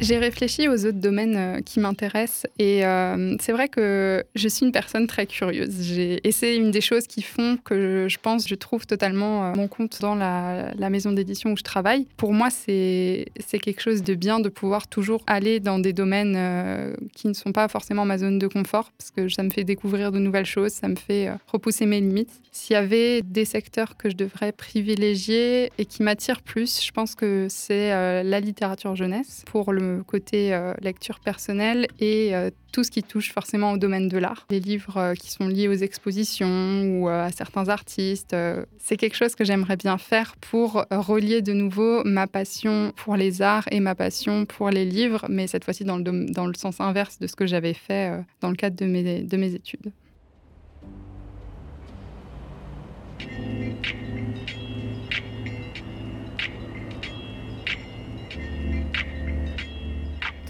J'ai 0.01 0.17
réfléchi 0.17 0.67
aux 0.67 0.87
autres 0.87 0.99
domaines 0.99 1.37
euh, 1.37 1.61
qui 1.61 1.79
m'intéressent 1.79 2.47
et 2.59 2.87
euh, 2.87 3.37
c'est 3.39 3.53
vrai 3.53 3.69
que 3.69 4.25
je 4.35 4.49
suis 4.49 4.65
une 4.65 4.73
personne 4.73 5.07
très 5.07 5.27
curieuse. 5.27 5.93
Et 5.99 6.33
c'est 6.33 6.57
une 6.57 6.71
des 6.71 6.81
choses 6.81 7.07
qui 7.07 7.21
font 7.21 7.59
que 7.63 8.07
je, 8.09 8.17
pense, 8.19 8.49
je 8.49 8.55
trouve 8.55 8.87
totalement 8.87 9.45
euh, 9.45 9.53
mon 9.55 9.69
compte 9.69 10.01
dans 10.01 10.15
la, 10.15 10.73
maison 10.91 11.13
d'édition 11.13 11.53
où 11.53 11.57
je 11.57 11.63
travaille. 11.63 12.07
Pour 12.17 12.33
moi, 12.33 12.49
c'est 12.51 13.27
quelque 13.51 13.81
chose 13.81 14.03
de 14.03 14.15
bien 14.15 14.41
de 14.41 14.49
pouvoir 14.49 14.89
toujours 14.89 15.23
aller 15.27 15.61
dans 15.61 15.79
des 15.79 15.93
domaines 15.93 16.97
qui 17.15 17.29
ne 17.29 17.33
sont 17.33 17.53
pas 17.53 17.69
forcément 17.69 18.05
ma 18.05 18.19
zone 18.19 18.41
de 18.41 18.49
confort 18.49 18.91
parce 18.99 19.13
que 19.13 19.29
ça 19.29 19.45
me 19.45 19.51
fait 19.51 19.63
découvrir 19.63 20.11
de 20.11 20.19
nouvelles 20.19 20.47
choses, 20.47 20.73
ça 20.73 20.89
me 20.89 20.97
fait 20.97 21.31
repousser 21.47 21.87
mes 21.87 22.01
limites. 22.01 22.41
S'il 22.51 22.75
y 22.75 22.77
avait 22.77 23.23
des 23.23 23.45
secteurs 23.45 23.97
que 23.97 24.11
je 24.11 24.17
devrais 24.17 24.51
privilégier 24.51 25.71
et 25.79 25.85
qui 25.85 26.03
m'attirent 26.03 26.43
plus, 26.43 26.83
je 26.85 26.91
pense 26.91 27.15
que 27.15 27.47
c'est 27.49 27.91
la 28.25 28.41
littérature 28.41 28.97
jeunesse 28.97 29.45
pour 29.47 29.73
le 29.73 29.90
côté 30.07 30.55
euh, 30.55 30.75
lecture 30.81 31.21
personnelle 31.21 31.87
et 31.99 32.35
euh, 32.35 32.51
tout 32.73 32.85
ce 32.85 32.91
qui 32.91 33.03
touche 33.03 33.33
forcément 33.33 33.73
au 33.73 33.79
domaine 33.79 34.09
de 34.09 34.19
l'art. 34.19 34.47
Les 34.51 34.61
livres 34.61 34.97
euh, 34.97 35.15
qui 35.15 35.31
sont 35.31 35.49
liés 35.49 35.69
aux 35.69 35.75
expositions 35.75 36.83
ou 36.85 37.09
à 37.09 37.31
certains 37.31 37.69
artistes, 37.69 38.37
c'est 38.79 38.97
quelque 38.97 39.17
chose 39.17 39.35
que 39.35 39.45
j'aimerais 39.45 39.77
bien 39.77 39.99
faire 39.99 40.35
pour 40.41 40.85
relier 40.91 41.43
de 41.43 41.53
nouveau 41.53 42.03
ma 42.05 42.27
passion 42.27 42.93
pour 42.97 43.17
les 43.17 43.43
arts 43.43 43.69
et 43.71 43.81
ma 43.81 43.95
passion 43.95 44.47
pour 44.47 44.71
les 44.71 44.85
livres, 44.85 45.27
mais 45.29 45.47
cette 45.47 45.65
fois-ci 45.65 45.85
dans 45.85 45.97
le, 45.97 46.33
dans 46.33 46.47
le 46.47 46.55
sens 46.55 46.81
inverse 46.81 47.19
de 47.19 47.27
ce 47.27 47.37
que 47.37 47.47
j'avais 47.47 47.75
fait 47.75 48.23
dans 48.41 48.51
le 48.51 48.57
cadre 48.57 48.77
de 48.77 48.87
mes, 48.87 49.23
de 49.23 49.37
mes 49.37 49.55
études. 49.55 49.93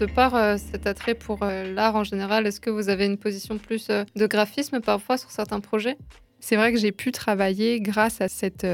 De 0.01 0.07
par 0.07 0.33
euh, 0.33 0.57
cet 0.57 0.87
attrait 0.87 1.13
pour 1.13 1.43
euh, 1.43 1.71
l'art 1.71 1.95
en 1.95 2.03
général, 2.03 2.47
est-ce 2.47 2.59
que 2.59 2.71
vous 2.71 2.89
avez 2.89 3.05
une 3.05 3.17
position 3.17 3.59
plus 3.59 3.87
euh, 3.91 4.03
de 4.15 4.25
graphisme 4.25 4.79
parfois 4.79 5.15
sur 5.15 5.29
certains 5.29 5.59
projets? 5.59 5.95
C'est 6.39 6.55
vrai 6.55 6.73
que 6.73 6.79
j'ai 6.79 6.91
pu 6.91 7.11
travailler 7.11 7.79
grâce 7.81 8.19
à 8.19 8.27
cette, 8.27 8.65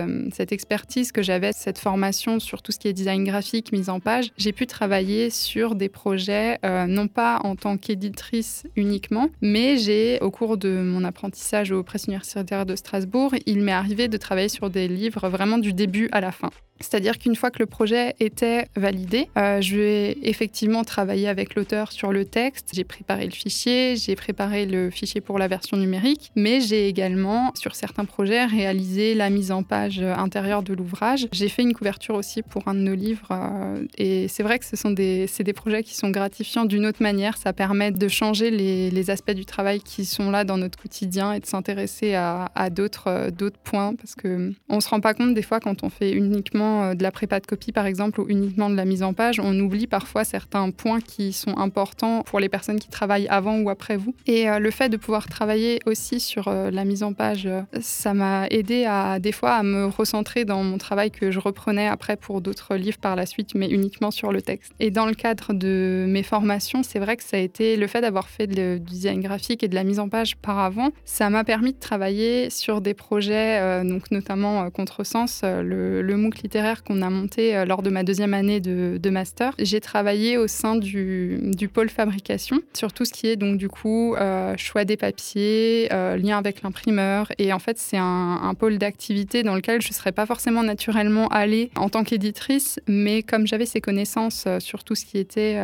expertise 0.54 1.12
que 1.12 1.22
j'avais, 1.22 1.52
cette 1.52 1.80
formation 1.80 2.40
sur 2.40 2.62
tout 2.62 2.72
ce 2.72 2.80
qui 2.80 2.88
est 2.88 2.94
design 2.94 3.26
graphique, 3.26 3.74
mise 3.74 3.90
en 3.90 4.00
page. 4.00 4.32
J'ai 4.38 4.54
pu 4.54 4.68
travailler 4.68 5.30
sur 5.30 5.76
des 5.76 5.90
projets, 5.90 6.60
non 6.64 7.10
pas 7.10 7.42
en 7.44 7.58
tant 7.58 7.76
qu'éditrice 7.76 8.64
uniquement, 8.78 9.28
mais 9.42 9.76
j'ai, 9.76 10.18
au 10.22 10.32
cours 10.32 10.56
de 10.56 10.82
mon 10.82 11.04
apprentissage 11.04 11.74
au 11.74 11.84
Presse 11.84 12.06
universitaire 12.06 12.66
de 12.66 12.78
Strasbourg, 12.78 13.36
il 13.46 13.60
m'est 13.60 13.74
arrivé 13.74 14.08
de 14.08 14.16
travailler 14.16 14.48
sur 14.48 14.70
des 14.70 14.88
livres 14.88 15.28
vraiment 15.28 15.58
du 15.58 15.74
début 15.74 16.08
à 16.14 16.22
la 16.22 16.32
fin. 16.32 16.52
C'est-à-dire 16.80 17.18
qu'une 17.18 17.36
fois 17.36 17.52
que 17.52 17.60
le 17.60 17.66
projet 17.66 18.16
était 18.20 18.68
validé, 18.76 19.30
euh, 19.38 19.62
je 19.62 19.76
vais 19.76 20.18
effectivement 20.24 20.84
travailler 20.84 21.28
avec 21.28 21.56
l'auteur 21.56 21.92
sur 21.92 22.12
le 22.12 22.26
texte. 22.26 22.72
J'ai 22.74 22.84
préparé 22.84 23.26
le 23.26 23.32
fichier, 23.32 23.96
j'ai 23.96 24.16
préparé 24.16 24.66
le 24.66 24.90
fichier 24.90 25.22
pour 25.22 25.40
la 25.40 25.48
version 25.48 25.78
numérique, 25.78 26.32
mais 26.36 26.62
j'ai 26.62 26.88
également, 26.88 27.52
sur 27.56 27.76
certains 27.76 28.06
projets, 28.06 28.46
réalisé 28.46 29.16
la 29.16 29.30
mise 29.30 29.52
en 29.52 29.64
page 29.64 30.00
intérieure 30.00 30.64
de 30.64 30.74
l'ouvrage. 30.74 31.28
J'ai 31.32 31.50
fait 31.50 31.64
une 31.64 31.74
couverture 31.74 32.16
aussi 32.16 32.42
pour 32.42 32.68
un 32.68 32.74
de 32.74 32.80
nos 32.80 32.96
livres. 32.96 33.30
Euh, 33.32 33.86
et 33.98 34.28
c'est 34.28 34.44
vrai 34.44 34.60
que 34.60 34.66
ce 34.66 34.76
sont 34.76 34.92
des, 34.92 35.28
des 35.40 35.54
projets 35.54 35.84
qui 35.84 35.96
sont 35.96 36.10
gratifiants 36.10 36.66
d'une 36.66 36.86
autre 36.86 37.02
manière. 37.02 37.38
Ça 37.38 37.54
permet 37.54 37.92
de 37.92 38.08
changer 38.08 38.52
les, 38.52 39.08
aspects 39.08 39.32
du 39.32 39.46
travail 39.46 39.80
qui 39.80 40.04
sont 40.04 40.32
là 40.32 40.44
dans 40.44 40.58
notre 40.58 40.78
quotidien 40.78 41.32
et 41.32 41.40
de 41.40 41.46
s'intéresser 41.46 42.14
à, 42.14 42.52
à 42.56 42.70
d'autres, 42.70 43.08
euh, 43.08 43.32
d'autres 43.32 43.60
points 43.60 43.96
parce 43.96 44.16
qu'on 44.16 44.54
ne 44.76 44.80
se 44.82 44.90
rend 44.90 45.00
pas 45.00 45.14
compte 45.14 45.34
des 45.34 45.42
fois 45.42 45.62
quand 45.62 45.84
on 45.84 45.90
fait 45.90 46.12
uniquement 46.12 46.67
euh, 46.68 46.94
de 46.94 47.04
la 47.04 47.12
prépa 47.12 47.40
de 47.40 47.46
copie, 47.46 47.72
par 47.72 47.86
exemple, 47.86 48.22
ou 48.22 48.26
uniquement 48.28 48.70
de 48.70 48.76
la 48.76 48.86
mise 48.86 49.04
en 49.04 49.14
page, 49.14 49.40
on 49.40 49.58
oublie 49.60 49.88
parfois 49.88 50.24
certains 50.24 50.70
points 50.72 51.02
qui 51.02 51.34
sont 51.34 51.58
importants 51.58 52.24
pour 52.24 52.40
les 52.40 52.50
personnes 52.50 52.80
qui 52.80 52.90
travaillent 52.90 53.28
avant 53.28 53.60
ou 53.60 53.70
après 53.70 53.98
vous. 53.98 54.16
Et 54.26 54.50
euh, 54.50 54.60
le 54.60 54.72
fait 54.72 54.90
de 54.90 54.98
pouvoir 54.98 55.28
travailler 55.28 55.80
aussi 55.86 56.20
sur 56.20 56.48
euh, 56.48 56.72
la 56.72 56.86
mise 56.86 57.04
en 57.04 57.14
page, 57.14 57.48
ça 57.82 58.14
m'a 58.14 58.48
aidé 58.48 58.86
à 58.86 59.20
des 59.20 59.32
fois 59.32 59.52
à 59.52 59.64
me 59.64 59.86
recentrer 59.86 60.46
dans 60.46 60.64
mon 60.64 60.78
travail 60.78 61.12
que 61.12 61.32
je 61.32 61.40
reprenais 61.40 61.88
après 61.88 62.18
pour 62.18 62.42
d'autres 62.42 62.76
livres 62.76 62.98
par 62.98 63.16
la 63.16 63.26
suite, 63.26 63.56
mais 63.56 63.70
uniquement 63.70 64.12
sur 64.12 64.32
le 64.32 64.42
texte. 64.42 64.72
Et 64.80 64.92
dans 64.92 65.06
le 65.06 65.14
cadre 65.14 65.54
de 65.54 66.06
mes 66.08 66.24
formations, 66.24 66.84
c'est 66.84 67.00
vrai 67.00 67.18
que 67.18 67.24
ça 67.24 67.38
a 67.38 67.40
été 67.40 67.78
le 67.78 67.88
fait 67.88 68.02
d'avoir 68.02 68.30
fait 68.30 68.48
du 68.48 68.80
design 68.80 69.22
graphique 69.22 69.64
et 69.64 69.68
de 69.68 69.76
la 69.76 69.84
mise 69.84 70.00
en 70.00 70.10
page 70.10 70.36
par 70.38 70.60
avant, 70.60 70.90
ça 71.06 71.30
m'a 71.30 71.44
permis 71.44 71.74
de 71.74 71.80
travailler 71.80 72.50
sur 72.50 72.82
des 72.82 72.94
projets, 72.94 73.84
donc 73.84 74.12
notamment 74.12 74.70
Contresens, 74.70 75.42
le, 75.44 76.02
le 76.02 76.18
MOOC 76.18 76.44
qu'on 76.84 77.02
a 77.02 77.10
monté 77.10 77.56
euh, 77.56 77.66
lors 77.66 77.84
de 77.84 77.90
ma 77.90 78.04
deuxième 78.04 78.34
année 78.34 78.60
de, 78.60 79.10
master. 79.10 79.54
J'ai 79.60 79.80
travaillé 79.80 80.38
au 80.38 80.48
sein 80.48 80.76
du, 80.76 81.70
pôle 81.74 81.90
fabrication 81.90 82.60
sur 82.74 82.92
tout 82.92 83.06
ce 83.06 83.14
qui 83.14 83.28
est 83.28 83.36
donc 83.38 83.58
du 83.58 83.70
coup 83.70 84.16
euh, 84.16 84.56
choix 84.58 84.84
des 84.84 84.98
papiers, 84.98 85.88
euh, 85.94 86.18
lien 86.18 86.38
avec 86.38 86.62
l'imprimeur. 86.62 87.32
Et 87.38 87.54
en 87.54 87.60
fait, 87.60 87.78
c'est 87.78 87.98
un, 87.98 88.54
pôle 88.58 88.78
d'activité 88.80 89.44
dans 89.44 89.56
lequel 89.56 89.82
je 89.82 89.90
ne 89.90 89.94
serais 89.94 90.12
pas 90.12 90.26
forcément 90.26 90.64
naturellement 90.64 91.28
allée 91.28 91.70
en 91.76 91.90
tant 91.90 92.04
qu'éditrice, 92.04 92.80
mais 92.88 93.22
comme 93.22 93.46
j'avais 93.46 93.66
ces 93.66 93.82
connaissances 93.82 94.48
sur 94.60 94.84
tout 94.84 94.96
ce 94.96 95.06
qui 95.06 95.20
était 95.20 95.62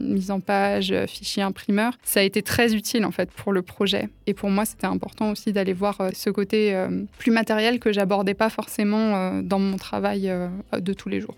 mise 0.00 0.30
en 0.30 0.40
page, 0.40 0.94
fichier 1.08 1.42
imprimeur, 1.42 1.94
ça 2.04 2.20
a 2.20 2.22
été 2.22 2.42
très 2.42 2.74
utile 2.74 3.04
en 3.04 3.10
fait 3.10 3.30
pour 3.30 3.52
le 3.52 3.62
projet. 3.62 4.08
Et 4.26 4.34
pour 4.34 4.50
moi, 4.50 4.64
c'était 4.64 4.86
important 4.86 5.32
aussi 5.32 5.52
d'aller 5.52 5.72
voir 5.72 5.98
ce 6.12 6.30
côté 6.30 6.76
plus 7.18 7.32
matériel 7.32 7.80
que 7.80 7.92
j'abordais 7.92 8.34
pas 8.34 8.50
forcément 8.50 9.42
dans 9.42 9.58
mon 9.58 9.76
travail 9.76 10.27
euh, 10.30 10.48
de 10.72 10.92
tous 10.92 11.08
les 11.08 11.20
jours. 11.20 11.36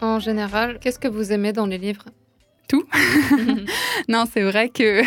En 0.00 0.20
général, 0.20 0.78
qu'est-ce 0.78 0.98
que 0.98 1.08
vous 1.08 1.32
aimez 1.32 1.52
dans 1.52 1.66
les 1.66 1.78
livres? 1.78 2.04
Tout. 2.68 2.86
non, 4.08 4.24
c'est 4.30 4.42
vrai 4.42 4.68
que, 4.68 5.02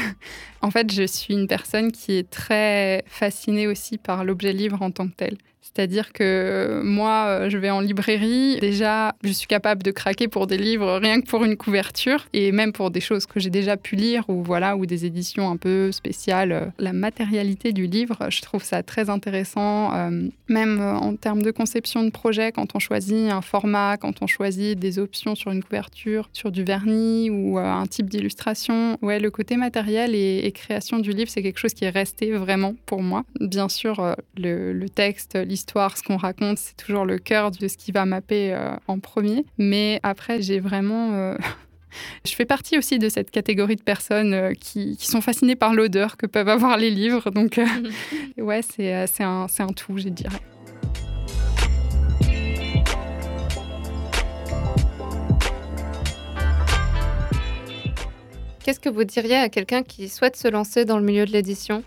en 0.61 0.71
fait, 0.71 0.91
je 0.91 1.03
suis 1.03 1.33
une 1.33 1.47
personne 1.47 1.91
qui 1.91 2.13
est 2.13 2.29
très 2.29 3.03
fascinée 3.07 3.67
aussi 3.67 3.97
par 3.97 4.23
l'objet 4.23 4.53
livre 4.53 4.81
en 4.81 4.91
tant 4.91 5.07
que 5.07 5.15
tel. 5.15 5.37
C'est-à-dire 5.73 6.13
que 6.13 6.81
moi, 6.83 7.25
euh, 7.27 7.49
je 7.49 7.57
vais 7.57 7.69
en 7.69 7.79
librairie. 7.79 8.57
Déjà, 8.59 9.15
je 9.23 9.31
suis 9.31 9.47
capable 9.47 9.83
de 9.83 9.91
craquer 9.91 10.27
pour 10.27 10.47
des 10.47 10.57
livres 10.57 10.97
rien 10.97 11.21
que 11.21 11.27
pour 11.27 11.45
une 11.45 11.57
couverture 11.57 12.25
et 12.33 12.51
même 12.51 12.73
pour 12.73 12.91
des 12.91 13.01
choses 13.01 13.25
que 13.25 13.39
j'ai 13.39 13.49
déjà 13.49 13.77
pu 13.77 13.95
lire 13.95 14.23
ou 14.29 14.41
voilà 14.41 14.75
ou 14.75 14.85
des 14.85 15.05
éditions 15.05 15.49
un 15.49 15.57
peu 15.57 15.91
spéciales. 15.91 16.73
La 16.79 16.93
matérialité 16.93 17.71
du 17.71 17.85
livre, 17.85 18.17
je 18.29 18.41
trouve 18.41 18.63
ça 18.63 18.83
très 18.83 19.09
intéressant. 19.09 19.93
Euh, 19.93 20.27
même 20.47 20.81
euh, 20.81 20.95
en 20.95 21.15
termes 21.15 21.43
de 21.43 21.51
conception 21.51 22.03
de 22.03 22.09
projet, 22.09 22.51
quand 22.51 22.75
on 22.75 22.79
choisit 22.79 23.29
un 23.29 23.41
format, 23.41 23.97
quand 23.97 24.21
on 24.21 24.27
choisit 24.27 24.77
des 24.77 24.97
options 24.97 25.35
sur 25.35 25.51
une 25.51 25.63
couverture, 25.63 26.29
sur 26.33 26.51
du 26.51 26.63
vernis 26.63 27.29
ou 27.29 27.59
un 27.59 27.85
type 27.85 28.09
d'illustration. 28.09 28.97
Ouais, 29.01 29.19
le 29.19 29.29
côté 29.29 29.55
matériel 29.55 30.15
et, 30.49 30.51
création 30.51 30.99
du 30.99 31.11
livre, 31.11 31.29
c'est 31.29 31.41
quelque 31.41 31.59
chose 31.59 31.73
qui 31.73 31.85
est 31.85 31.89
resté 31.89 32.31
vraiment 32.31 32.75
pour 32.85 33.01
moi. 33.01 33.23
Bien 33.39 33.69
sûr, 33.69 34.15
le, 34.37 34.73
le 34.73 34.89
texte, 34.89 35.35
l'histoire 35.35 35.97
ce 35.97 36.03
qu'on 36.03 36.17
raconte, 36.17 36.57
c'est 36.57 36.75
toujours 36.75 37.05
le 37.05 37.17
cœur 37.17 37.51
de 37.51 37.67
ce 37.67 37.77
qui 37.77 37.91
va 37.91 38.05
mapper 38.05 38.53
euh, 38.53 38.75
en 38.87 38.99
premier. 38.99 39.45
Mais 39.57 39.99
après, 40.03 40.41
j'ai 40.41 40.59
vraiment... 40.59 41.13
Euh, 41.13 41.37
je 42.25 42.33
fais 42.33 42.45
partie 42.45 42.77
aussi 42.77 42.99
de 42.99 43.09
cette 43.09 43.31
catégorie 43.31 43.75
de 43.75 43.83
personnes 43.83 44.33
euh, 44.33 44.53
qui, 44.53 44.97
sont 44.99 45.21
fascinées 45.21 45.55
par 45.55 45.73
l'odeur 45.73 46.17
que 46.17 46.25
peuvent 46.25 46.49
avoir 46.49 46.77
les 46.77 46.91
livres. 46.91 47.29
Donc, 47.31 47.59
ouais, 48.37 48.61
c'est 48.61 49.23
un, 49.23 49.45
un 49.59 49.67
tout, 49.67 49.97
je 49.97 50.09
dirais. 50.09 50.41
Qu'est-ce 58.69 58.79
que 58.79 58.89
vous 58.89 59.03
diriez 59.03 59.37
à 59.37 59.49
quelqu'un 59.49 59.81
qui 59.81 60.07
souhaite 60.09 60.35
se 60.35 60.47
lancer 60.47 60.85
dans 60.85 60.99
le 60.99 61.03
milieu 61.03 61.25
de 61.25 61.31
l'édition? 61.31 61.83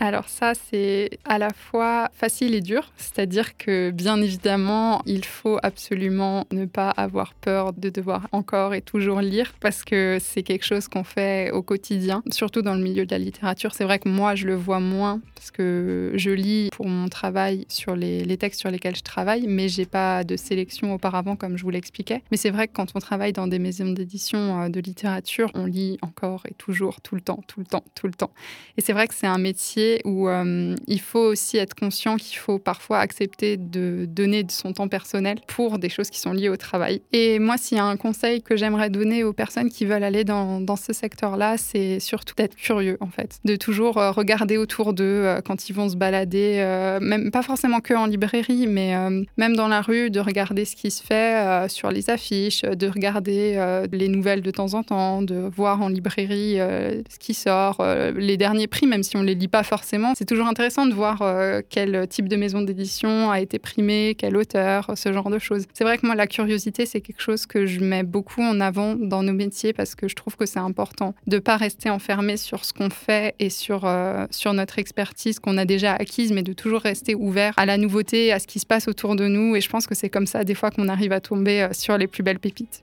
Alors 0.00 0.28
ça, 0.28 0.52
c'est 0.54 1.18
à 1.24 1.38
la 1.38 1.50
fois 1.50 2.08
facile 2.12 2.54
et 2.54 2.60
dur, 2.60 2.92
c'est-à-dire 2.96 3.56
que 3.56 3.90
bien 3.90 4.22
évidemment, 4.22 5.02
il 5.06 5.24
faut 5.24 5.58
absolument 5.64 6.46
ne 6.52 6.66
pas 6.66 6.90
avoir 6.90 7.34
peur 7.34 7.72
de 7.72 7.90
devoir 7.90 8.28
encore 8.30 8.74
et 8.74 8.80
toujours 8.80 9.20
lire, 9.20 9.54
parce 9.58 9.82
que 9.82 10.18
c'est 10.20 10.44
quelque 10.44 10.64
chose 10.64 10.86
qu'on 10.86 11.02
fait 11.02 11.50
au 11.50 11.62
quotidien, 11.62 12.22
surtout 12.30 12.62
dans 12.62 12.74
le 12.74 12.80
milieu 12.80 13.06
de 13.06 13.10
la 13.10 13.18
littérature. 13.18 13.74
C'est 13.74 13.82
vrai 13.82 13.98
que 13.98 14.08
moi, 14.08 14.36
je 14.36 14.46
le 14.46 14.54
vois 14.54 14.78
moins, 14.78 15.20
parce 15.34 15.50
que 15.50 16.12
je 16.14 16.30
lis 16.30 16.70
pour 16.70 16.86
mon 16.86 17.08
travail 17.08 17.66
sur 17.68 17.96
les, 17.96 18.36
textes 18.38 18.60
sur 18.60 18.70
lesquels 18.70 18.94
je 18.94 19.02
travaille, 19.02 19.46
mais 19.48 19.68
j'ai 19.68 19.86
pas 19.86 20.22
de 20.22 20.36
sélection 20.36 20.94
auparavant, 20.94 21.34
comme 21.34 21.56
je 21.56 21.64
vous 21.64 21.70
l'expliquais. 21.70 22.22
Mais 22.30 22.36
c'est 22.36 22.50
vrai 22.50 22.68
que 22.68 22.72
quand 22.72 22.92
on 22.94 23.00
travaille 23.00 23.32
dans 23.32 23.48
des 23.48 23.58
maisons 23.58 23.90
d'édition 23.90 24.62
euh, 24.62 24.68
de 24.68 24.78
littérature, 24.78 25.50
on 25.54 25.66
lit 25.66 25.98
encore 26.02 26.42
et 26.48 26.54
toujours, 26.54 27.00
tout 27.00 27.16
le 27.16 27.20
temps, 27.20 27.42
tout 27.48 27.58
le 27.58 27.66
temps, 27.66 27.82
tout 27.96 28.06
le 28.06 28.12
temps. 28.12 28.30
Et 28.76 28.80
c'est 28.80 28.92
vrai 28.92 29.08
que 29.08 29.14
c'est 29.14 29.26
un 29.26 29.38
métier 29.38 29.87
où 30.04 30.28
euh, 30.28 30.74
il 30.86 31.00
faut 31.00 31.20
aussi 31.20 31.56
être 31.56 31.74
conscient 31.74 32.16
qu'il 32.16 32.38
faut 32.38 32.58
parfois 32.58 32.98
accepter 32.98 33.56
de 33.56 34.06
donner 34.06 34.42
de 34.42 34.50
son 34.50 34.72
temps 34.72 34.88
personnel 34.88 35.38
pour 35.46 35.78
des 35.78 35.88
choses 35.88 36.10
qui 36.10 36.20
sont 36.20 36.32
liées 36.32 36.48
au 36.48 36.56
travail. 36.56 37.02
Et 37.12 37.38
moi, 37.38 37.56
s'il 37.56 37.78
y 37.78 37.80
a 37.80 37.84
un 37.84 37.96
conseil 37.96 38.42
que 38.42 38.56
j'aimerais 38.56 38.90
donner 38.90 39.24
aux 39.24 39.32
personnes 39.32 39.70
qui 39.70 39.84
veulent 39.84 40.04
aller 40.04 40.24
dans, 40.24 40.64
ce 40.76 40.92
secteur-là, 40.92 41.56
c'est 41.58 41.98
surtout 41.98 42.34
d'être 42.36 42.54
curieux, 42.54 42.98
en 43.00 43.08
fait. 43.08 43.40
De 43.44 43.56
toujours 43.56 43.98
euh, 43.98 44.12
regarder 44.12 44.56
autour 44.58 44.92
d'eux 44.92 45.04
euh, 45.04 45.40
quand 45.40 45.68
ils 45.68 45.72
vont 45.72 45.88
se 45.88 45.96
balader, 45.96 46.58
même 47.00 47.30
pas 47.30 47.42
forcément 47.42 47.80
que 47.80 47.94
en 47.94 48.06
librairie, 48.06 48.66
mais 48.66 48.94
même 49.36 49.56
dans 49.56 49.68
la 49.68 49.80
rue, 49.80 50.10
de 50.10 50.20
regarder 50.20 50.64
ce 50.64 50.76
qui 50.76 50.90
se 50.90 51.02
fait 51.02 51.68
sur 51.68 51.90
les 51.90 52.10
affiches, 52.10 52.62
de 52.62 52.86
regarder 52.86 53.82
les 53.92 54.08
nouvelles 54.08 54.42
de 54.42 54.50
temps 54.50 54.74
en 54.74 54.82
temps, 54.82 55.22
de 55.22 55.50
voir 55.54 55.82
en 55.82 55.88
librairie 55.88 56.56
ce 56.56 57.18
qui 57.18 57.34
sort, 57.34 57.84
les 58.16 58.36
derniers 58.36 58.66
prix, 58.66 58.86
même 58.86 59.02
si 59.02 59.16
on 59.16 59.22
les 59.22 59.34
lit 59.34 59.48
pas 59.48 59.62
forcément 59.62 59.77
c'est 59.84 60.24
toujours 60.26 60.46
intéressant 60.46 60.86
de 60.86 60.94
voir 60.94 61.22
euh, 61.22 61.60
quel 61.68 62.06
type 62.08 62.28
de 62.28 62.36
maison 62.36 62.62
d'édition 62.62 63.30
a 63.30 63.40
été 63.40 63.58
primé, 63.58 64.14
quel 64.16 64.36
auteur, 64.36 64.92
ce 64.94 65.12
genre 65.12 65.30
de 65.30 65.38
choses. 65.38 65.64
C'est 65.72 65.84
vrai 65.84 65.98
que 65.98 66.06
moi, 66.06 66.14
la 66.14 66.26
curiosité, 66.26 66.86
c'est 66.86 67.00
quelque 67.00 67.20
chose 67.20 67.46
que 67.46 67.66
je 67.66 67.80
mets 67.80 68.02
beaucoup 68.02 68.42
en 68.42 68.60
avant 68.60 68.94
dans 68.94 69.22
nos 69.22 69.32
métiers 69.32 69.72
parce 69.72 69.94
que 69.94 70.08
je 70.08 70.14
trouve 70.14 70.36
que 70.36 70.46
c'est 70.46 70.58
important 70.58 71.14
de 71.26 71.38
pas 71.38 71.56
rester 71.56 71.90
enfermé 71.90 72.36
sur 72.36 72.64
ce 72.64 72.72
qu'on 72.72 72.90
fait 72.90 73.34
et 73.38 73.50
sur, 73.50 73.84
euh, 73.84 74.26
sur 74.30 74.52
notre 74.52 74.78
expertise 74.78 75.38
qu'on 75.38 75.58
a 75.58 75.64
déjà 75.64 75.94
acquise, 75.94 76.32
mais 76.32 76.42
de 76.42 76.52
toujours 76.52 76.80
rester 76.80 77.14
ouvert 77.14 77.54
à 77.56 77.66
la 77.66 77.78
nouveauté, 77.78 78.32
à 78.32 78.38
ce 78.38 78.46
qui 78.46 78.58
se 78.58 78.66
passe 78.66 78.88
autour 78.88 79.16
de 79.16 79.26
nous. 79.26 79.56
Et 79.56 79.60
je 79.60 79.68
pense 79.68 79.86
que 79.86 79.94
c'est 79.94 80.10
comme 80.10 80.26
ça, 80.26 80.44
des 80.44 80.54
fois, 80.54 80.70
qu'on 80.70 80.88
arrive 80.88 81.12
à 81.12 81.20
tomber 81.20 81.62
euh, 81.62 81.68
sur 81.72 81.96
les 81.98 82.06
plus 82.06 82.22
belles 82.22 82.40
pépites. 82.40 82.82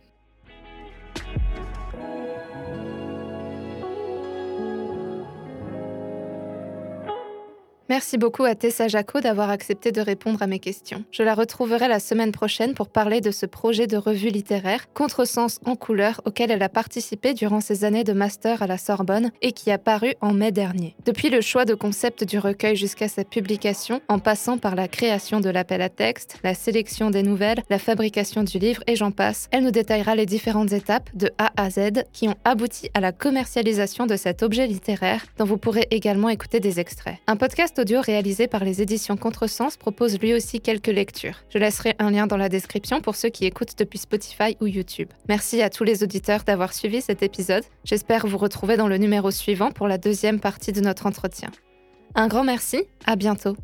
Merci 7.88 8.18
beaucoup 8.18 8.44
à 8.44 8.56
Tessa 8.56 8.88
Jaco 8.88 9.22
d'avoir 9.22 9.52
accepté 9.52 9.92
de 9.92 10.02
répondre 10.02 10.42
à 10.42 10.48
mes 10.48 10.58
questions. 10.58 11.04
Je 11.12 11.22
la 11.22 11.36
retrouverai 11.36 11.88
la 11.88 12.00
semaine 12.00 12.32
prochaine 12.32 12.74
pour 12.74 12.90
parler 12.90 13.22
de 13.22 13.30
ce 13.30 13.46
projet 13.46 13.86
de 13.86 13.96
revue 13.96 14.30
littéraire, 14.30 14.88
Contresens 14.96 15.60
en 15.66 15.76
couleur, 15.76 16.20
auquel 16.26 16.50
elle 16.50 16.64
a 16.64 16.70
participé 16.70 17.36
durant 17.36 17.62
ses 17.62 17.84
années 17.84 18.04
de 18.04 18.14
master 18.14 18.64
à 18.64 18.68
la 18.68 18.80
Sorbonne 18.80 19.30
et 19.44 19.52
qui 19.52 19.70
a 19.70 19.78
paru 19.78 20.16
en 20.20 20.34
mai 20.34 20.52
dernier. 20.52 20.96
Depuis 21.06 21.30
le 21.30 21.42
choix 21.42 21.64
de 21.64 21.76
concept 21.76 22.24
du 22.24 22.40
recueil 22.40 22.76
jusqu'à 22.76 23.08
sa 23.08 23.24
publication, 23.24 24.02
en 24.08 24.18
passant 24.18 24.58
par 24.58 24.74
la 24.74 24.88
création 24.88 25.40
de 25.40 25.52
l'appel 25.52 25.84
à 25.84 25.90
texte, 25.90 26.40
la 26.44 26.56
sélection 26.56 27.12
des 27.12 27.22
nouvelles, 27.22 27.62
la 27.70 27.78
fabrication 27.78 28.42
du 28.42 28.58
livre 28.58 28.82
et 28.88 28.96
j'en 28.96 29.12
passe, 29.12 29.48
elle 29.52 29.64
nous 29.64 29.70
détaillera 29.70 30.16
les 30.16 30.26
différentes 30.26 30.74
étapes 30.74 31.12
de 31.14 31.30
A 31.38 31.52
à 31.56 31.70
Z 31.70 32.04
qui 32.14 32.28
ont 32.30 32.36
abouti 32.46 32.90
à 32.96 33.00
la 33.00 33.12
commercialisation 33.12 34.08
de 34.08 34.16
cet 34.16 34.42
objet 34.42 34.66
littéraire 34.66 35.24
dont 35.38 35.46
vous 35.46 35.58
pourrez 35.58 35.86
également 35.92 36.30
écouter 36.30 36.60
des 36.60 36.80
extraits. 36.80 37.18
Un 37.28 37.36
podcast 37.76 37.80
audio 37.80 38.02
réalisé 38.02 38.48
par 38.48 38.64
les 38.64 38.82
éditions 38.82 39.18
Contresens 39.18 39.78
propose 39.78 40.20
lui 40.20 40.34
aussi 40.34 40.62
quelques 40.62 40.88
lectures. 40.88 41.44
Je 41.50 41.58
laisserai 41.58 41.94
un 42.00 42.10
lien 42.10 42.26
dans 42.28 42.38
la 42.38 42.48
description 42.48 43.02
pour 43.02 43.16
ceux 43.16 43.30
qui 43.30 43.46
écoutent 43.46 43.78
depuis 43.78 44.00
Spotify 44.00 44.56
ou 44.62 44.68
YouTube. 44.68 45.10
Merci 45.28 45.62
à 45.62 45.70
tous 45.70 45.84
les 45.84 46.04
auditeurs 46.04 46.44
d'avoir 46.44 46.74
suivi 46.74 47.02
cet 47.02 47.22
épisode. 47.22 47.64
J'espère 47.84 48.28
vous 48.28 48.38
retrouver 48.38 48.78
dans 48.78 48.88
le 48.88 48.98
numéro 48.98 49.30
suivant 49.32 49.72
pour 49.72 49.88
la 49.88 49.98
deuxième 49.98 50.40
partie 50.40 50.72
de 50.72 50.82
notre 50.82 51.06
entretien. 51.06 51.50
Un 52.16 52.28
grand 52.28 52.44
merci, 52.44 52.84
à 53.06 53.16
bientôt. 53.16 53.56